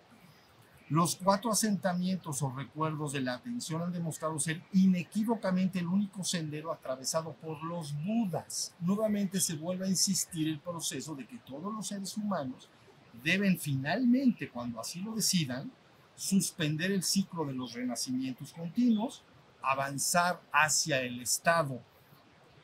[0.89, 6.71] Los cuatro asentamientos o recuerdos de la atención han demostrado ser inequívocamente el único sendero
[6.71, 8.73] atravesado por los budas.
[8.79, 12.69] Nuevamente se vuelve a insistir el proceso de que todos los seres humanos
[13.23, 15.71] deben finalmente, cuando así lo decidan,
[16.15, 19.21] suspender el ciclo de los renacimientos continuos,
[19.61, 21.81] avanzar hacia el estado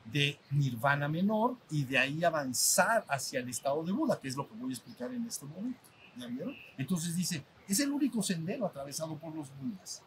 [0.06, 4.48] de nirvana menor y de ahí avanzar hacia el estado de Buda, que es lo
[4.48, 5.80] que voy a explicar en este momento.
[6.16, 6.56] ¿Ya vieron?
[6.78, 10.02] Entonces dice, es el único sendero atravesado por los Budas.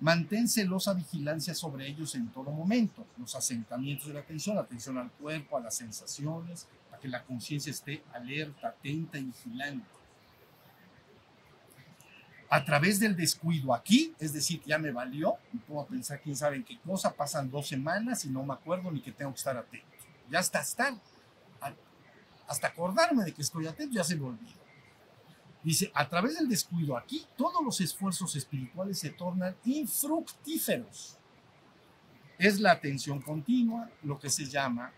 [0.00, 3.06] Mantén celosa vigilancia sobre ellos en todo momento.
[3.18, 7.70] Los asentamientos de la atención, atención al cuerpo, a las sensaciones, para que la conciencia
[7.70, 9.86] esté alerta, atenta y vigilante.
[12.52, 16.56] A través del descuido aquí, es decir, ya me valió, y puedo pensar quién sabe
[16.56, 19.56] en qué cosa, pasan dos semanas y no me acuerdo ni que tengo que estar
[19.56, 19.86] atento.
[20.28, 20.92] Ya hasta estar,
[22.46, 24.60] hasta acordarme de que estoy atento, ya se me olvidó.
[25.62, 31.16] Dice, a través del descuido aquí, todos los esfuerzos espirituales se tornan infructíferos.
[32.36, 34.92] Es la atención continua lo que se llama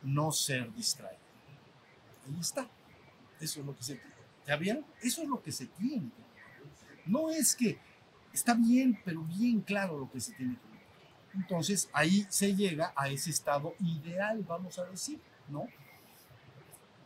[0.00, 1.20] no ser distraído.
[2.26, 2.66] Ahí está.
[3.38, 4.16] Eso es lo que se tiene.
[4.46, 4.86] ¿Ya vieron?
[5.02, 6.10] Eso es lo que se tiene.
[7.06, 7.78] No es que
[8.32, 10.76] está bien, pero bien claro lo que se tiene que ver.
[11.34, 15.66] Entonces ahí se llega a ese estado ideal, vamos a decir, ¿no?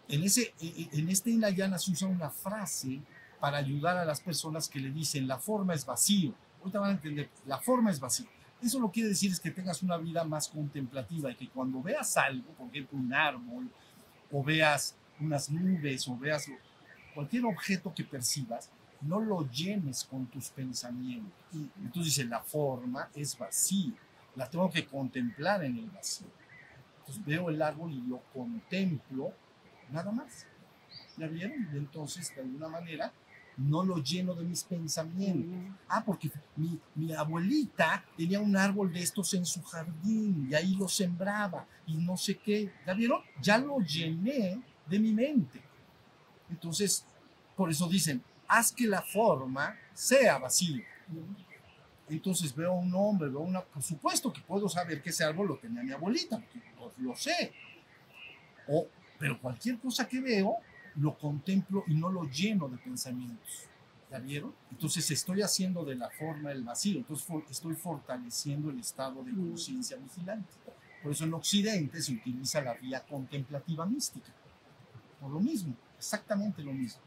[0.08, 3.00] En, ese, e, e, en este Inayana se usa una frase
[3.38, 6.34] para ayudar a las personas que le dicen la forma es vacío.
[6.60, 8.26] Ahorita van a entender, la forma es vacío.
[8.62, 12.16] Eso lo quiere decir es que tengas una vida más contemplativa y que cuando veas
[12.16, 13.70] algo, por ejemplo un árbol,
[14.30, 16.50] o veas unas nubes, o veas
[17.14, 18.70] cualquier objeto que percibas,
[19.02, 21.32] no lo llenes con tus pensamientos.
[21.52, 23.94] Entonces dice, la forma es vacío,
[24.36, 26.28] la tengo que contemplar en el vacío.
[27.00, 29.32] Entonces veo el árbol y lo contemplo
[29.90, 30.46] nada más.
[31.16, 31.68] ¿Ya vieron?
[31.72, 33.12] Y entonces, de alguna manera,
[33.56, 35.76] no lo lleno de mis pensamientos.
[35.88, 40.74] Ah, porque mi, mi, abuelita tenía un árbol de estos en su jardín y ahí
[40.74, 42.72] lo sembraba y no sé qué.
[42.86, 43.20] ¿Ya vieron?
[43.40, 45.60] Ya lo llené de mi mente.
[46.48, 47.04] Entonces,
[47.56, 50.84] por eso dicen, haz que la forma sea vacía.
[52.08, 53.60] Entonces veo un hombre, veo una...
[53.62, 57.16] Por supuesto que puedo saber que ese árbol lo tenía mi abuelita, porque lo, lo
[57.16, 57.52] sé.
[58.66, 58.86] O
[59.20, 60.56] pero cualquier cosa que veo,
[60.96, 63.66] lo contemplo y no lo lleno de pensamientos.
[64.10, 64.54] ¿Ya vieron?
[64.72, 69.98] Entonces estoy haciendo de la forma el vacío, entonces estoy fortaleciendo el estado de conciencia
[69.98, 70.48] vigilante.
[71.02, 74.32] Por eso en Occidente se utiliza la vía contemplativa mística.
[75.20, 77.02] Por lo mismo, exactamente lo mismo.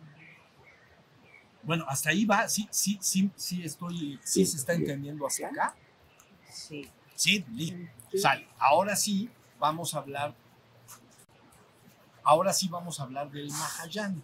[1.64, 5.76] Bueno, hasta ahí va, sí, sí, sí, sí estoy, sí, se está entendiendo hacia acá.
[6.51, 6.89] Sí.
[7.16, 7.45] Sí,
[8.16, 8.47] sale.
[8.57, 10.36] Ahora sí, vamos a hablar
[12.24, 14.22] Ahora sí vamos a hablar del Mahayana.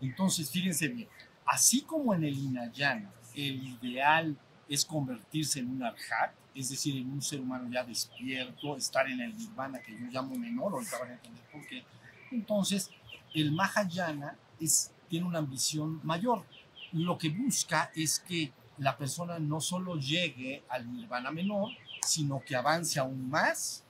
[0.00, 1.08] Entonces, fíjense bien,
[1.44, 4.36] así como en el Hinayana el ideal
[4.68, 9.20] es convertirse en un arhat, es decir, en un ser humano ya despierto, estar en
[9.20, 11.84] el nirvana que yo llamo menor, ahorita van a entender por qué.
[12.30, 12.90] Entonces,
[13.34, 16.44] el Mahayana es, tiene una ambición mayor.
[16.92, 21.70] Lo que busca es que la persona no solo llegue al nirvana menor,
[22.06, 23.84] sino que avance aún más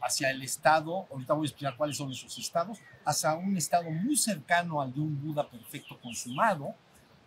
[0.00, 4.16] hacia el estado, ahorita voy a explicar cuáles son esos estados, hacia un estado muy
[4.16, 6.74] cercano al de un Buda perfecto consumado,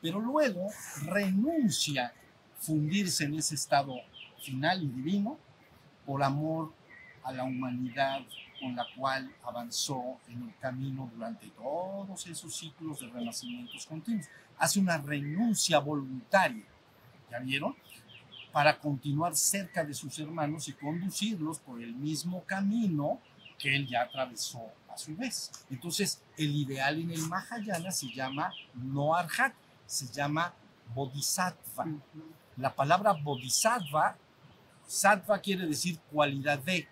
[0.01, 0.67] pero luego
[1.03, 2.13] renuncia
[2.59, 3.95] fundirse en ese estado
[4.43, 5.37] final y divino
[6.05, 6.73] por amor
[7.23, 8.21] a la humanidad
[8.59, 14.27] con la cual avanzó en el camino durante todos esos ciclos de renacimientos continuos.
[14.57, 16.65] Hace una renuncia voluntaria,
[17.29, 17.75] ¿ya vieron?
[18.51, 23.19] Para continuar cerca de sus hermanos y conducirlos por el mismo camino
[23.57, 25.51] que él ya atravesó a su vez.
[25.69, 29.53] Entonces, el ideal en el Mahayana se llama no arhat,
[29.85, 30.53] se llama
[30.93, 31.87] bodhisattva.
[32.57, 34.17] La palabra bodhisattva,
[34.87, 36.87] sattva quiere decir cualidad de,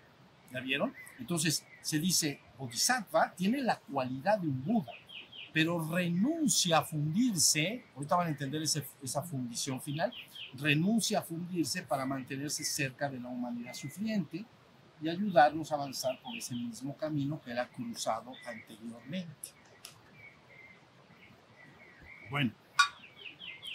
[0.52, 0.94] ¿ya vieron?
[1.18, 4.92] Entonces, se dice bodhisattva tiene la cualidad de un Buda,
[5.54, 10.12] pero renuncia a fundirse, ahorita van a entender esa fundición final,
[10.54, 14.44] renuncia a fundirse para mantenerse cerca de la humanidad sufriente
[15.00, 19.50] y ayudarnos a avanzar por ese mismo camino que era cruzado anteriormente.
[22.30, 22.52] Bueno,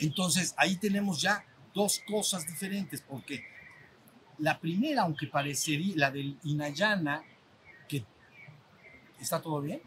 [0.02, 3.46] entonces ahí tenemos ya dos cosas diferentes, porque
[4.38, 7.24] la primera, aunque parecería la del Inayana,
[7.88, 8.04] que
[9.18, 9.82] está todo bien,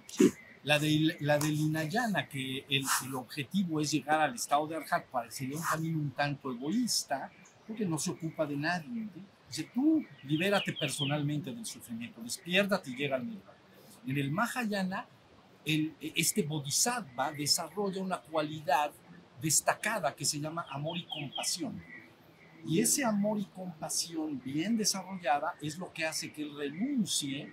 [0.64, 5.06] la, de, la del Inayana, que el, el, objetivo es llegar al estado de Arhat,
[5.06, 7.30] parecería un camino un tanto egoísta,
[7.66, 9.08] porque no se ocupa de nadie.
[9.48, 13.58] Dice, tú libérate personalmente del sufrimiento, despiértate y llega al nirvana.
[14.06, 15.06] En el Mahayana,
[15.64, 18.90] el, este bodhisattva desarrolla una cualidad
[19.40, 21.82] destacada que se llama amor y compasión.
[22.64, 27.52] Y ese amor y compasión bien desarrollada es lo que hace que él renuncie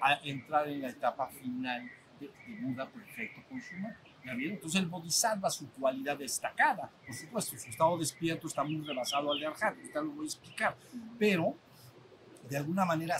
[0.00, 1.90] a entrar en la etapa final
[2.20, 3.94] de, Buda perfecto consumado.
[4.24, 9.38] Entonces el bodhisattva, su cualidad destacada, por supuesto, su estado despierto está muy rebasado al
[9.38, 10.76] de Arhat, ahorita lo voy a explicar,
[11.18, 11.56] pero
[12.48, 13.18] de alguna manera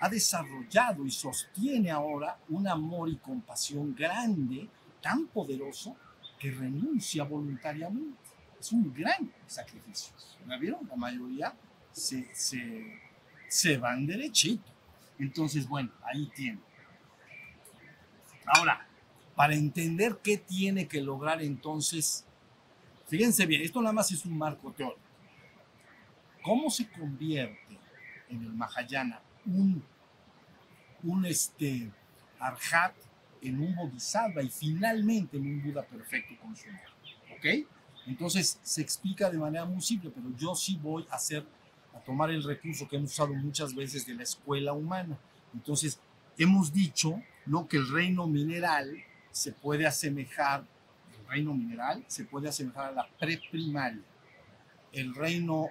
[0.00, 4.68] ha desarrollado y sostiene ahora un amor y compasión grande,
[5.00, 5.96] tan poderoso,
[6.38, 8.18] que renuncia voluntariamente.
[8.58, 10.14] Es un gran sacrificio.
[10.46, 10.86] ¿La vieron?
[10.88, 11.54] La mayoría
[11.92, 12.98] se, se,
[13.48, 14.70] se van derechito.
[15.18, 16.62] Entonces, bueno, ahí tienen.
[18.46, 18.86] Ahora,
[19.34, 22.24] para entender qué tiene que lograr entonces,
[23.06, 25.00] fíjense bien, esto nada más es un marco teórico.
[26.42, 27.78] ¿Cómo se convierte
[28.28, 29.82] en el Mahayana un,
[31.02, 31.90] un este,
[32.38, 32.94] arhat
[33.42, 36.84] en un bodhisattva y finalmente en un Buda perfecto consumado?
[37.36, 37.66] ¿Ok?
[38.06, 41.46] Entonces se explica de manera muy simple, pero yo sí voy a hacer,
[41.94, 45.18] a tomar el recurso que hemos usado muchas veces de la escuela humana.
[45.54, 46.00] Entonces,
[46.38, 47.68] hemos dicho, ¿no?
[47.68, 50.64] Que el reino mineral se puede asemejar,
[51.18, 54.02] el reino mineral se puede asemejar a la preprimaria,
[54.92, 55.68] el reino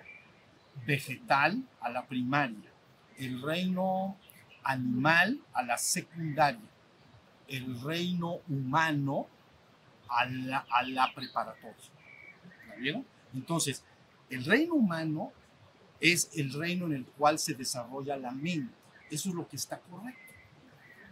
[0.86, 2.70] vegetal a la primaria,
[3.18, 4.18] el reino
[4.64, 6.60] animal a la secundaria,
[7.48, 9.28] el reino humano
[10.08, 11.76] a la, a la preparatoria.
[12.68, 13.06] ¿La vieron?
[13.34, 13.84] Entonces,
[14.30, 15.32] el reino humano
[16.00, 18.74] es el reino en el cual se desarrolla la mente.
[19.10, 20.29] Eso es lo que está correcto.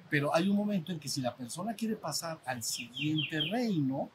[0.10, 4.10] Pero hay un momento en que si la persona quiere pasar al siguiente reino,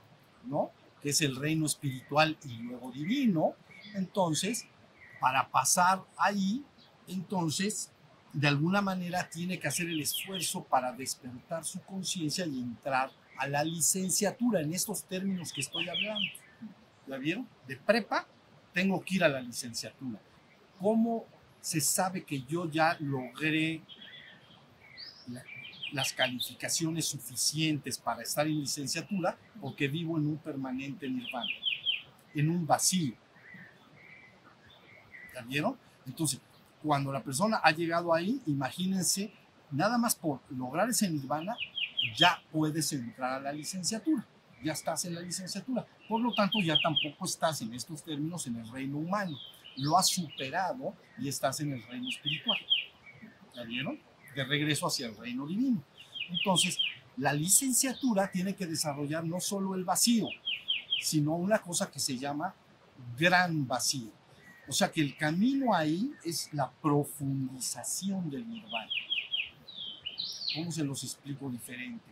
[0.44, 0.70] ¿no?
[1.02, 3.54] Que es el reino espiritual y luego divino,
[3.94, 4.66] entonces,
[5.20, 6.64] para pasar ahí,
[7.06, 7.90] entonces,
[8.32, 13.46] de alguna manera tiene que hacer el esfuerzo para despertar su conciencia y entrar a
[13.46, 16.30] la licenciatura en estos términos que estoy hablando.
[17.06, 17.46] ¿La vieron?
[17.66, 18.26] De prepa,
[18.72, 20.18] tengo que ir a la licenciatura.
[20.80, 21.26] ¿Cómo
[21.60, 23.82] se sabe que yo ya logré
[25.92, 29.36] las calificaciones suficientes para estar en licenciatura?
[29.60, 31.50] Porque vivo en un permanente nirvana,
[32.34, 33.14] en un vacío.
[35.34, 35.78] ¿Ya vieron?
[36.06, 36.40] Entonces,
[36.82, 39.32] cuando la persona ha llegado ahí, imagínense,
[39.70, 41.56] nada más por lograr ese nirvana,
[42.16, 44.26] ya puedes entrar a la licenciatura.
[44.62, 45.86] Ya estás en la licenciatura.
[46.08, 49.36] Por lo tanto, ya tampoco estás en estos términos en el reino humano.
[49.76, 52.58] Lo has superado y estás en el reino espiritual.
[53.54, 54.11] ¿Ya vieron?
[54.34, 55.82] De regreso hacia el reino divino.
[56.30, 56.78] Entonces,
[57.16, 60.28] la licenciatura tiene que desarrollar no solo el vacío,
[61.00, 62.54] sino una cosa que se llama
[63.18, 64.10] gran vacío.
[64.68, 68.90] O sea que el camino ahí es la profundización del nirvana.
[70.54, 72.04] ¿Cómo se los explico diferente?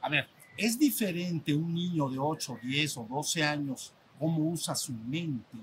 [0.00, 4.92] A ver, es diferente un niño de 8, 10 o 12 años cómo usa su
[4.92, 5.58] mente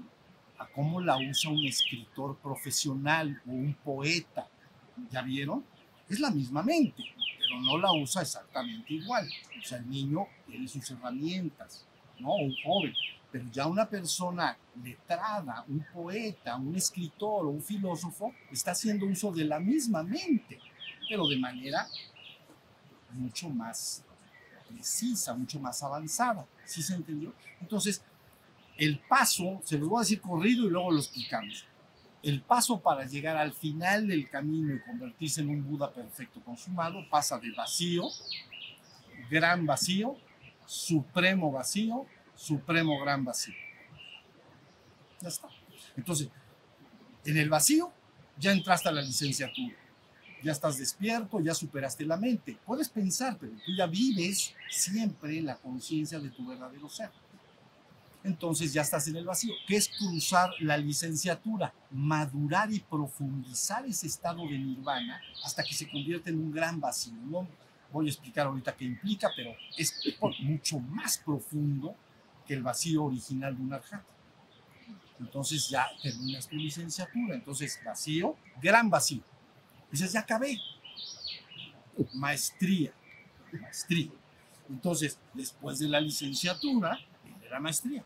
[0.58, 4.48] a cómo la usa un escritor profesional o un poeta.
[5.10, 5.64] ¿Ya vieron?
[6.12, 7.06] Es la misma mente,
[7.40, 9.26] pero no la usa exactamente igual.
[9.58, 11.86] O sea, el niño tiene sus herramientas,
[12.20, 12.36] ¿no?
[12.36, 12.94] Un joven.
[13.32, 19.32] Pero ya una persona letrada, un poeta, un escritor o un filósofo, está haciendo uso
[19.32, 20.60] de la misma mente,
[21.08, 21.88] pero de manera
[23.14, 24.04] mucho más
[24.68, 26.46] precisa, mucho más avanzada.
[26.66, 27.34] ¿Sí se entendió?
[27.62, 28.04] Entonces,
[28.76, 31.66] el paso, se los voy a decir corrido y luego lo explicamos.
[32.24, 37.00] El paso para llegar al final del camino y convertirse en un Buda perfecto consumado
[37.10, 38.04] pasa de vacío,
[39.30, 40.16] gran vacío,
[40.68, 42.06] supremo vacío,
[42.36, 43.56] supremo gran vacío.
[45.20, 45.50] Ya está.
[45.98, 46.30] Entonces,
[47.26, 47.92] en el vacío
[48.38, 49.76] ya entraste a la licenciatura,
[50.44, 52.58] ya estás despierto, ya superaste la mente.
[52.66, 57.12] Puedes pensar, pero tú ya vives siempre la conciencia de tu verdadero ser.
[58.24, 64.08] Entonces ya estás en el vacío, que es cruzar la licenciatura, madurar y profundizar ese
[64.08, 67.14] estado de nirvana hasta que se convierte en un gran vacío.
[67.26, 67.48] No
[67.92, 69.96] voy a explicar ahorita qué implica, pero es
[70.40, 71.96] mucho más profundo
[72.46, 74.04] que el vacío original de un arhat.
[75.20, 77.36] Entonces ya terminas tu licenciatura.
[77.36, 79.22] Entonces, vacío, gran vacío.
[79.92, 80.60] Dices, ya acabé.
[82.14, 82.92] Maestría.
[83.52, 84.12] Maestría.
[84.70, 86.98] Entonces, después de la licenciatura,
[87.52, 88.04] la maestría.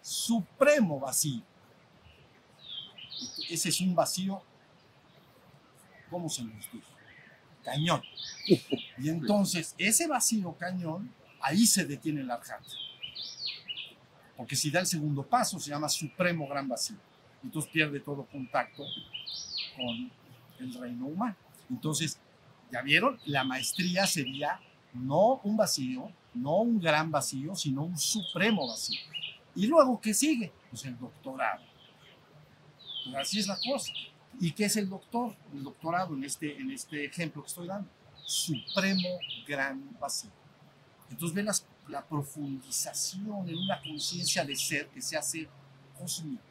[0.00, 1.42] Supremo vacío.
[3.48, 4.42] Ese es un vacío,
[6.10, 6.86] ¿cómo se nos dice?
[7.64, 8.02] Cañón.
[8.98, 12.62] Y entonces, ese vacío cañón, ahí se detiene el arhat.
[14.36, 16.96] Porque si da el segundo paso, se llama supremo gran vacío.
[17.44, 18.84] Entonces pierde todo contacto
[19.76, 20.10] con
[20.58, 21.36] el reino humano.
[21.70, 22.18] Entonces,
[22.70, 23.20] ¿ya vieron?
[23.26, 24.60] La maestría sería
[24.92, 29.00] no un vacío, no un gran vacío, sino un supremo vacío.
[29.54, 30.52] ¿Y luego qué sigue?
[30.70, 31.62] Pues el doctorado.
[33.04, 33.92] Pues así es la cosa.
[34.40, 35.34] ¿Y qué es el doctor?
[35.52, 37.88] El doctorado en este, en este ejemplo que estoy dando.
[38.24, 39.08] Supremo
[39.46, 40.30] gran vacío.
[41.10, 45.48] Entonces ven las- la profundización en una conciencia de ser que se hace
[45.98, 46.42] cósmica.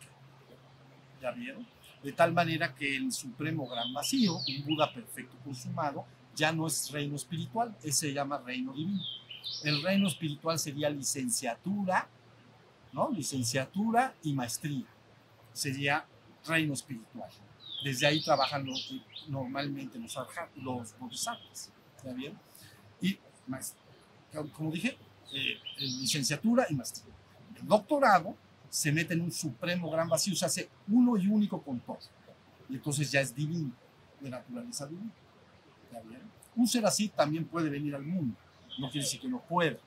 [1.21, 1.65] ¿Ya vieron?
[2.03, 6.05] De tal manera que el supremo gran vacío, un Buda perfecto consumado,
[6.35, 9.01] ya no es reino espiritual, ese se llama reino divino.
[9.63, 12.07] El reino espiritual sería licenciatura,
[12.93, 13.11] ¿no?
[13.11, 14.85] Licenciatura y maestría.
[15.53, 16.05] Sería
[16.45, 17.29] reino espiritual.
[17.83, 18.65] Desde ahí trabajan
[19.27, 20.17] normalmente los,
[20.55, 21.71] los bodhisattvas.
[22.03, 22.39] ¿Ya vieron?
[23.01, 23.17] Y,
[24.53, 24.97] como dije,
[25.33, 27.13] eh, licenciatura y maestría.
[27.59, 28.35] El doctorado
[28.69, 31.99] se mete en un supremo gran vacío, se hace uno y único con todo.
[32.69, 33.71] Y entonces ya es divino,
[34.19, 35.11] de naturaleza divina.
[35.91, 36.31] ¿Ya vieron?
[36.55, 38.35] Un ser así también puede venir al mundo.
[38.81, 39.77] No quiere decir que no pueda.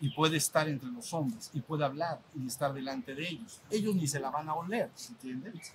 [0.00, 3.60] Y puede estar entre los hombres, y puede hablar, y estar delante de ellos.
[3.70, 5.72] Ellos ni se la van a oler, ¿entiendes?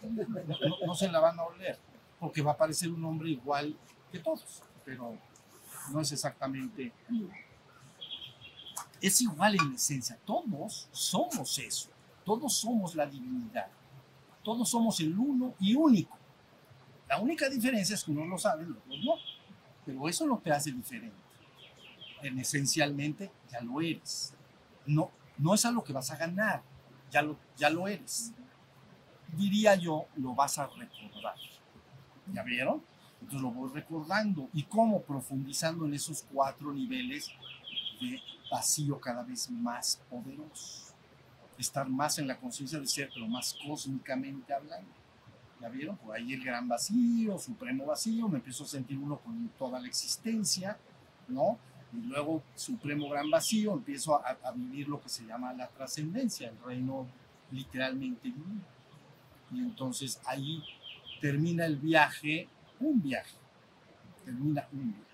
[0.86, 1.80] No, se la van a oler,
[2.20, 3.76] porque va a parecer un hombre igual
[4.12, 5.18] que todos, pero
[5.92, 6.94] no es exactamente
[9.02, 10.18] es igual en esencia.
[10.26, 11.90] Todos somos eso.
[12.24, 13.68] Todos somos la divinidad.
[14.44, 16.18] Todos somos el uno y único.
[17.10, 19.14] La única diferencia es que unos lo saben, los otros no.
[19.86, 21.18] Pero eso no te hace diferente.
[22.22, 24.34] En esencialmente ya lo eres.
[24.86, 26.62] No, no es algo que vas a ganar.
[27.10, 28.32] Ya lo, ya lo eres.
[29.36, 31.36] Diría yo, lo vas a recordar.
[32.34, 32.84] ¿Ya vieron?
[33.22, 34.50] Entonces lo voy recordando.
[34.54, 35.02] ¿Y cómo?
[35.02, 37.30] Profundizando en esos cuatro niveles
[38.00, 38.20] de
[38.52, 40.94] vacío cada vez más poderoso.
[41.58, 44.90] Estar más en la conciencia de ser, pero más cósmicamente hablando.
[45.62, 45.96] ¿Ya vieron?
[45.98, 49.88] Por ahí el gran vacío, supremo vacío, me empiezo a sentir uno con toda la
[49.88, 50.78] existencia,
[51.28, 51.60] ¿no?
[51.94, 56.50] Y luego, supremo gran vacío, empiezo a, a vivir lo que se llama la trascendencia,
[56.50, 57.08] el reino
[57.52, 58.62] literalmente divino.
[59.52, 60.64] Y entonces ahí
[61.20, 62.48] termina el viaje,
[62.80, 63.36] un viaje,
[64.24, 65.12] termina un viaje.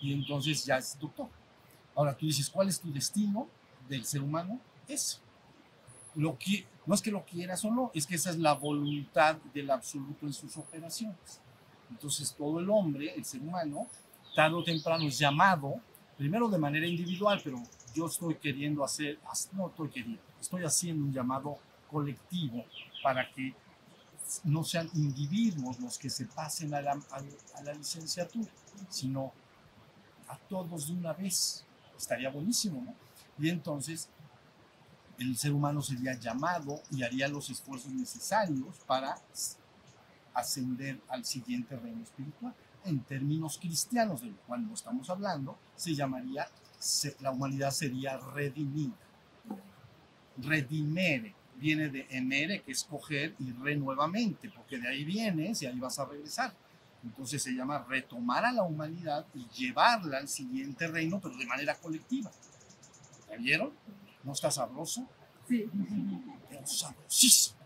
[0.00, 1.28] Y entonces ya es doctor.
[1.94, 3.48] Ahora tú dices, ¿cuál es tu destino
[3.88, 4.58] del ser humano?
[4.88, 5.18] Eso.
[6.14, 9.36] Lo que, no es que lo quieras o no, es que esa es la voluntad
[9.54, 11.40] del absoluto en sus operaciones.
[11.90, 13.86] Entonces todo el hombre, el ser humano,
[14.34, 15.74] tarde o temprano es llamado,
[16.16, 17.62] primero de manera individual, pero
[17.94, 19.18] yo estoy queriendo hacer,
[19.52, 21.58] no estoy queriendo, estoy haciendo un llamado
[21.90, 22.64] colectivo
[23.02, 23.54] para que
[24.44, 28.50] no sean individuos los que se pasen a la, a, a la licenciatura,
[28.88, 29.32] sino
[30.28, 31.64] a todos de una vez.
[31.96, 32.94] Estaría buenísimo, ¿no?
[33.38, 34.08] Y entonces
[35.18, 39.16] el ser humano sería llamado y haría los esfuerzos necesarios para
[40.34, 42.54] ascender al siguiente reino espiritual.
[42.84, 46.48] En términos cristianos, del cual no estamos hablando, se llamaría,
[47.20, 48.96] la humanidad sería redimida.
[50.38, 55.66] Redimere viene de emere, que es coger, y re nuevamente, porque de ahí vienes y
[55.66, 56.52] ahí vas a regresar.
[57.04, 61.74] Entonces se llama retomar a la humanidad y llevarla al siguiente reino, pero de manera
[61.76, 62.30] colectiva.
[63.30, 63.72] ¿Ya vieron?
[64.24, 65.08] ¿No está sabroso?
[65.48, 65.70] Sí.
[66.64, 67.56] Sabrosísimo.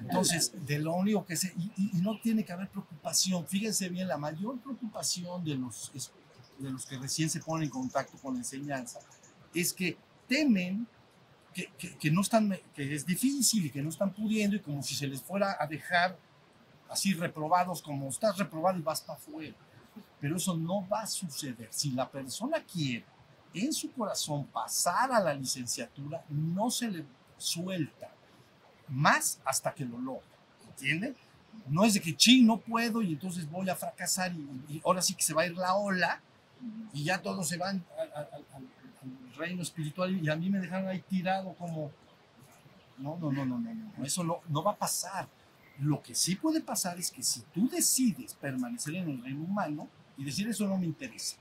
[0.00, 1.48] Entonces, de lo único que se...
[1.56, 3.46] Y, y, y, no tiene que haber preocupación.
[3.46, 5.92] Fíjense bien, la mayor preocupación de los,
[6.58, 9.00] de los que recién se ponen en contacto con la enseñanza
[9.54, 10.86] es que temen
[11.52, 14.82] que, que, que no están, que es difícil y que no están pudiendo y como
[14.82, 16.18] si se les fuera a dejar
[16.88, 19.56] así reprobados como estás reprobado y vas para afuera.
[20.20, 21.68] Pero eso no va a suceder.
[21.70, 23.04] Si la persona quiere
[23.54, 27.04] en su corazón pasar a la licenciatura, no se le
[27.38, 28.10] suelta
[28.88, 30.26] más hasta que lo logra.
[30.68, 31.16] ¿Entienden?
[31.68, 35.02] No es de que ching, no puedo y entonces voy a fracasar y, y, ahora
[35.02, 36.20] sí que se va a ir la ola
[36.92, 40.60] y ya todos se van al, al, al, al reino espiritual y a mí me
[40.60, 41.90] dejaron ahí tirado como...
[42.98, 44.04] No, no, no, no, no, no.
[44.04, 45.28] Eso no, no va a pasar.
[45.78, 49.88] Lo que sí puede pasar es que si tú decides permanecer en el reino humano
[50.16, 51.36] y decir eso no me interesa,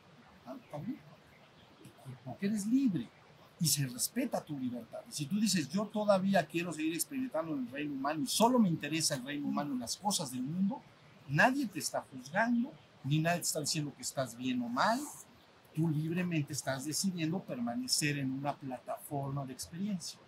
[0.45, 0.55] ¿ah?
[2.23, 3.09] porque eres libre
[3.59, 4.99] y se respeta tu libertad.
[5.09, 8.59] Y si tú dices yo todavía quiero seguir experimentando en el reino humano y solo
[8.59, 10.81] me interesa el reino humano y las cosas del mundo,
[11.27, 12.71] nadie te está juzgando
[13.03, 14.99] ni nadie te está diciendo que estás bien o mal.
[15.73, 20.19] Tú libremente estás decidiendo permanecer en una plataforma de experiencia.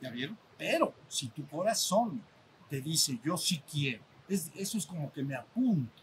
[0.00, 0.36] ¿Ya vieron?
[0.58, 2.20] Pero si tu corazón
[2.68, 4.02] te dice, yo sí quiero.
[4.28, 6.02] Es, eso es como que me apunto.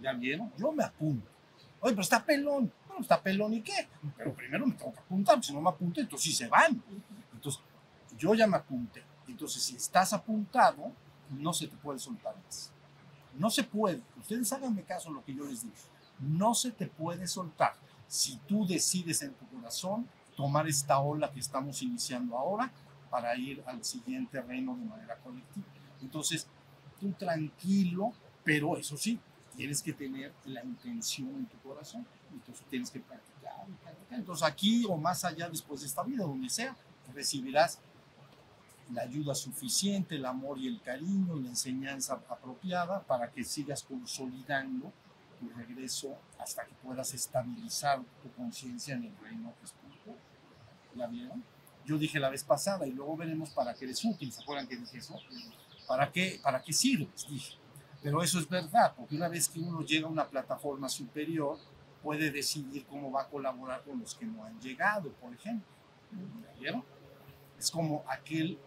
[0.00, 0.52] ¿Ya vieron?
[0.56, 1.26] Yo me apunto.
[1.80, 2.72] Oye, pero está pelón.
[2.86, 3.88] Bueno, está pelón y qué.
[4.16, 5.42] Pero primero me tengo que apuntar.
[5.42, 6.82] Si no me apunto, entonces sí se van.
[7.32, 7.62] Entonces,
[8.18, 9.02] yo ya me apunté.
[9.26, 10.92] Entonces, si estás apuntado,
[11.30, 12.72] no se te puede soltar más.
[13.34, 14.02] No se puede.
[14.18, 15.74] Ustedes háganme caso en lo que yo les digo.
[16.18, 17.74] No se te puede soltar.
[18.06, 20.06] Si tú decides en tu corazón
[20.36, 22.70] tomar esta ola que estamos iniciando ahora
[23.10, 25.66] para ir al siguiente reino de manera colectiva.
[26.00, 26.46] Entonces,
[26.98, 28.12] tú tranquilo,
[28.44, 29.18] pero eso sí,
[29.60, 32.06] tienes que tener la intención en tu corazón.
[32.32, 33.66] Entonces, tienes que practicar.
[34.10, 36.74] Entonces, aquí o más allá, después de esta vida, donde sea,
[37.12, 37.78] recibirás
[38.94, 44.94] la ayuda suficiente, el amor y el cariño, la enseñanza apropiada para que sigas consolidando
[45.38, 50.16] tu regreso hasta que puedas estabilizar tu conciencia en el reino espiritual.
[50.96, 51.44] ¿Ya vieron?
[51.84, 54.32] yo dije la vez pasada y luego veremos para qué les útil.
[54.32, 55.20] ¿Se acuerdan que dije eso?
[55.86, 57.26] ¿Para qué, para qué sirves?
[57.28, 57.59] Dije.
[58.02, 61.58] Pero eso es verdad, porque una vez que uno llega a una plataforma superior,
[62.02, 65.66] puede decidir cómo va a colaborar con los que no han llegado, por ejemplo.
[66.58, 66.82] ¿Vieron?
[67.58, 68.58] Es como aquel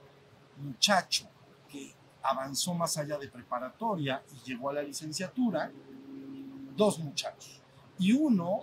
[0.57, 1.27] muchacho
[1.67, 5.71] que avanzó más allá de preparatoria y llegó a la licenciatura,
[6.75, 7.59] dos muchachos.
[7.97, 8.61] Y uno,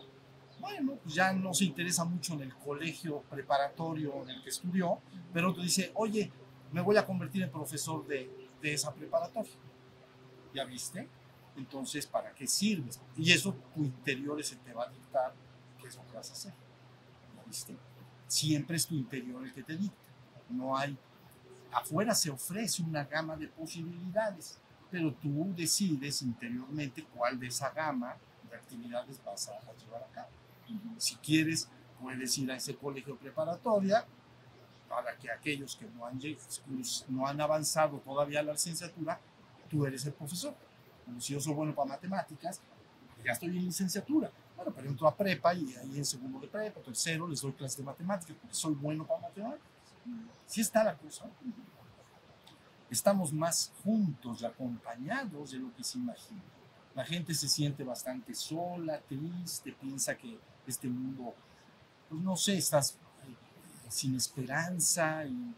[0.61, 5.01] bueno, pues ya no se interesa mucho en el colegio preparatorio en el que estudió,
[5.33, 6.31] pero otro dice, oye,
[6.73, 9.53] me voy a convertir en profesor de, de esa preparatoria.
[10.55, 11.09] ¿Ya viste?
[11.57, 13.01] Entonces, ¿para qué sirves?
[13.17, 15.35] Y eso tu interior se te va a dictar
[15.81, 16.53] qué es lo que vas a hacer.
[17.37, 17.77] ¿Ya viste?
[18.27, 19.97] Siempre es tu interior el que te dicta.
[20.49, 20.97] No hay
[21.73, 24.59] afuera se ofrece una gama de posibilidades,
[24.91, 28.17] pero tú decides interiormente cuál de esa gama
[28.49, 30.29] de actividades vas a, llevar a cabo.
[30.99, 31.69] Si quieres,
[32.01, 34.05] puedes ir a ese colegio preparatoria
[34.89, 36.21] para que aquellos que no han,
[37.09, 39.21] no han avanzado todavía a la licenciatura,
[39.71, 40.55] tú eres el profesor.
[41.05, 42.61] Como si yo soy bueno para matemáticas,
[43.25, 44.31] ya estoy en licenciatura.
[44.57, 47.79] Bueno, pero entro a prepa y ahí en segundo de prepa, tercero, les doy clases
[47.79, 49.67] de matemáticas porque soy bueno para matemáticas.
[50.47, 51.27] Si está la cosa.
[52.91, 56.43] Estamos más juntos y acompañados de lo que se imagina.
[56.95, 61.35] La gente se siente bastante sola, triste, piensa que este mundo,
[62.09, 62.99] pues no sé, estás
[63.89, 65.55] sin esperanza y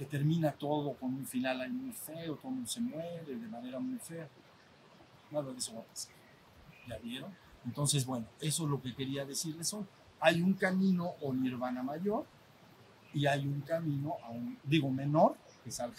[0.00, 3.48] que termina todo con un final ahí muy feo, todo el mundo se muere de
[3.48, 4.26] manera muy fea.
[5.30, 6.14] Nada de eso va a pasar.
[6.88, 7.36] ¿Ya vieron?
[7.66, 9.84] Entonces, bueno, eso es lo que quería decirles hoy.
[10.18, 12.24] Hay un camino o nirvana mayor
[13.12, 15.92] y hay un camino, a un, digo menor, que es al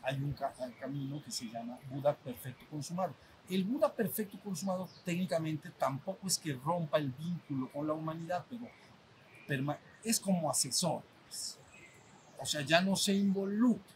[0.00, 3.12] hay un ca- camino que se llama Buda perfecto consumado.
[3.50, 8.66] El Buda perfecto consumado técnicamente tampoco es que rompa el vínculo con la humanidad, pero
[10.02, 11.02] es como asesor.
[11.26, 11.58] pues.
[12.40, 13.92] O sea, ya no se involucra.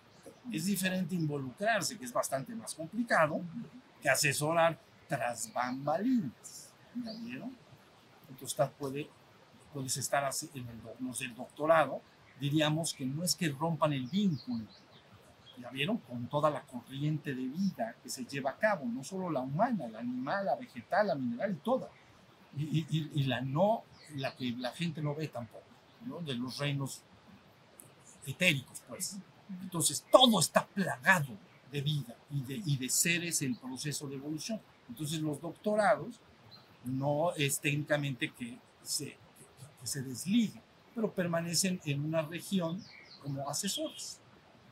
[0.53, 3.41] Es diferente involucrarse, que es bastante más complicado,
[4.01, 4.79] que asesorar
[5.09, 6.71] tras bambalinas.
[7.05, 7.57] ¿Ya vieron?
[8.29, 9.09] Entonces puede,
[9.73, 12.01] puedes estar así en el, no sé, el doctorado,
[12.41, 14.65] diríamos que no es que rompan el vínculo,
[15.59, 15.99] ¿ya vieron?
[15.99, 19.87] Con toda la corriente de vida que se lleva a cabo, no solo la humana,
[19.89, 21.89] la animal, la vegetal, la mineral y toda.
[22.57, 23.85] Y- y- y la no,
[24.17, 25.65] la que la gente no ve tampoco,
[26.07, 26.21] ¿no?
[26.21, 27.03] De los reinos
[28.27, 29.17] etéricos, pues.
[29.63, 31.29] Entonces, todo está plagado
[31.71, 34.61] de vida y de, y de seres en proceso de evolución.
[34.89, 36.21] Entonces, los doctorados
[36.85, 39.17] no es técnicamente que se,
[39.81, 40.63] que se desliguen,
[40.95, 42.83] pero permanecen en una región
[43.23, 44.19] como asesores.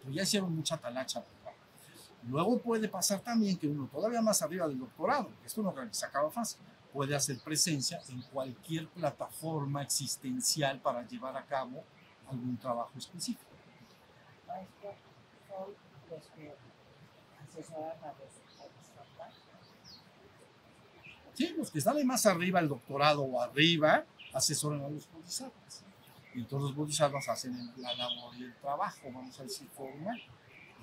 [0.01, 1.21] Pero ya hicieron mucha talacha.
[1.21, 1.53] ¿verdad?
[2.29, 6.07] Luego puede pasar también que uno todavía más arriba del doctorado, que esto no se
[6.07, 6.61] acaba fácil,
[6.93, 11.85] puede hacer presencia en cualquier plataforma existencial para llevar a cabo
[12.31, 13.51] algún trabajo específico.
[14.47, 14.95] Maestro,
[15.49, 15.75] son
[16.11, 16.55] los que
[17.43, 18.41] asesoran a los.
[21.35, 24.05] Sí, los que están ahí más arriba, el doctorado o arriba,
[24.35, 25.85] asesoran a los bodhisattvas.
[26.35, 30.21] Y entonces los bodhisattvas hacen la labor y el trabajo, vamos a decir, formal.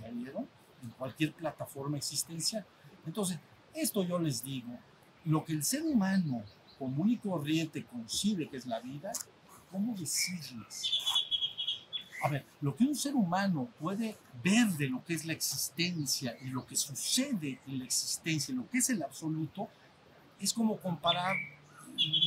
[0.01, 0.47] ¿Ya vieron?
[0.81, 2.65] En cualquier plataforma existencial.
[3.05, 3.37] Entonces,
[3.73, 4.77] esto yo les digo,
[5.25, 6.43] lo que el ser humano
[6.77, 9.11] común y corriente concibe que es la vida,
[9.71, 10.91] ¿cómo decirles?
[12.27, 16.37] A ver, lo que un ser humano puede ver de lo que es la existencia
[16.41, 19.69] y lo que sucede en la existencia, lo que es el absoluto,
[20.39, 21.35] es como comparar,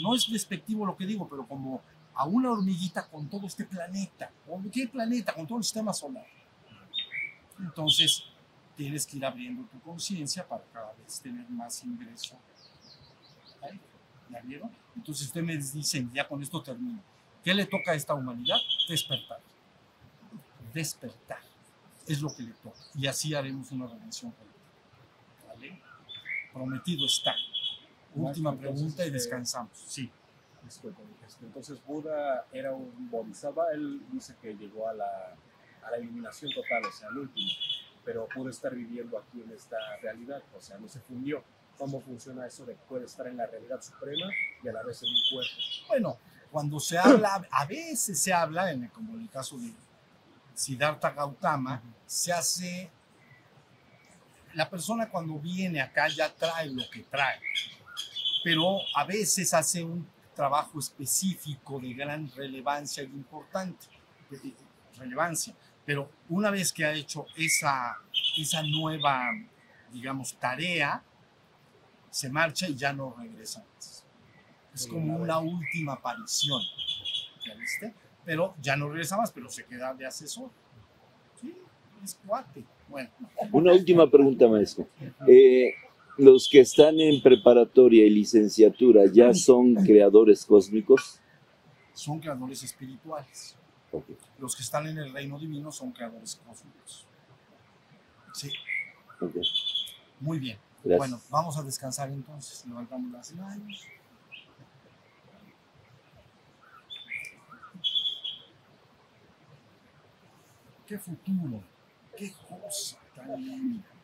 [0.03, 1.83] no es despectivo lo que digo, pero como
[2.15, 4.31] a una hormiguita con todo este planeta.
[4.47, 5.35] ¿Con qué planeta?
[5.35, 6.27] Con todo el sistema solar.
[7.59, 8.25] Entonces,
[8.77, 12.39] tienes que ir abriendo tu conciencia para cada vez tener más ingreso.
[13.63, 13.79] ¿Ahí?
[14.31, 14.71] ¿Ya vieron?
[14.97, 17.01] Entonces, ustedes me dicen, ya con esto termino,
[17.45, 18.59] ¿qué le toca a esta humanidad?
[18.89, 19.41] Despertar.
[20.73, 21.39] Despertar.
[22.07, 22.79] Es lo que le toca.
[22.95, 24.33] Y así haremos una colectiva.
[25.49, 25.81] ¿Vale?
[26.53, 27.35] Prometido está.
[28.15, 29.71] Última pregunta y este, descansamos.
[29.87, 30.11] Sí.
[30.67, 30.89] Este,
[31.43, 35.35] entonces Buda era un bodhisattva, él dice que llegó a la,
[35.85, 37.51] a la iluminación total, o sea, al último,
[38.05, 41.43] pero pudo estar viviendo aquí en esta realidad, o sea, no se fundió.
[41.79, 44.31] ¿Cómo funciona eso de que puede estar en la realidad suprema
[44.63, 45.53] y a la vez en un cuerpo?
[45.89, 46.19] Bueno,
[46.51, 49.73] cuando se habla, a veces se habla, en el- como en el caso de
[50.61, 52.91] Siddhartha Gautama, se hace,
[54.55, 57.41] la persona cuando viene acá ya trae lo que trae,
[58.45, 63.87] pero a veces hace un trabajo específico de gran relevancia y importante,
[64.29, 64.55] de- de-
[64.99, 65.55] relevancia,
[65.87, 67.97] pero una vez que ha hecho esa,
[68.37, 69.31] esa nueva,
[69.91, 71.03] digamos, tarea,
[72.11, 74.05] se marcha y ya no regresa más.
[74.75, 76.61] Es como una última aparición.
[77.47, 77.95] ¿Ya viste?
[78.25, 80.51] Pero ya no regresa más, pero se queda de asesor.
[81.41, 81.55] Sí,
[82.05, 82.65] es cuate.
[82.89, 83.09] Bueno,
[83.53, 84.87] Una última pregunta, maestro.
[85.27, 85.75] Eh,
[86.19, 91.21] los que están en preparatoria y licenciatura ya son creadores cósmicos.
[91.93, 93.57] son creadores espirituales.
[94.39, 97.07] Los que están en el reino divino son creadores cósmicos.
[98.33, 98.51] Sí,
[100.21, 100.59] muy bien.
[100.83, 100.99] Gracias.
[100.99, 102.65] Bueno, vamos a descansar entonces.
[102.67, 103.87] Levantamos las manos.
[110.91, 111.63] Qué futuro,
[112.17, 114.00] qué cosa tan linda.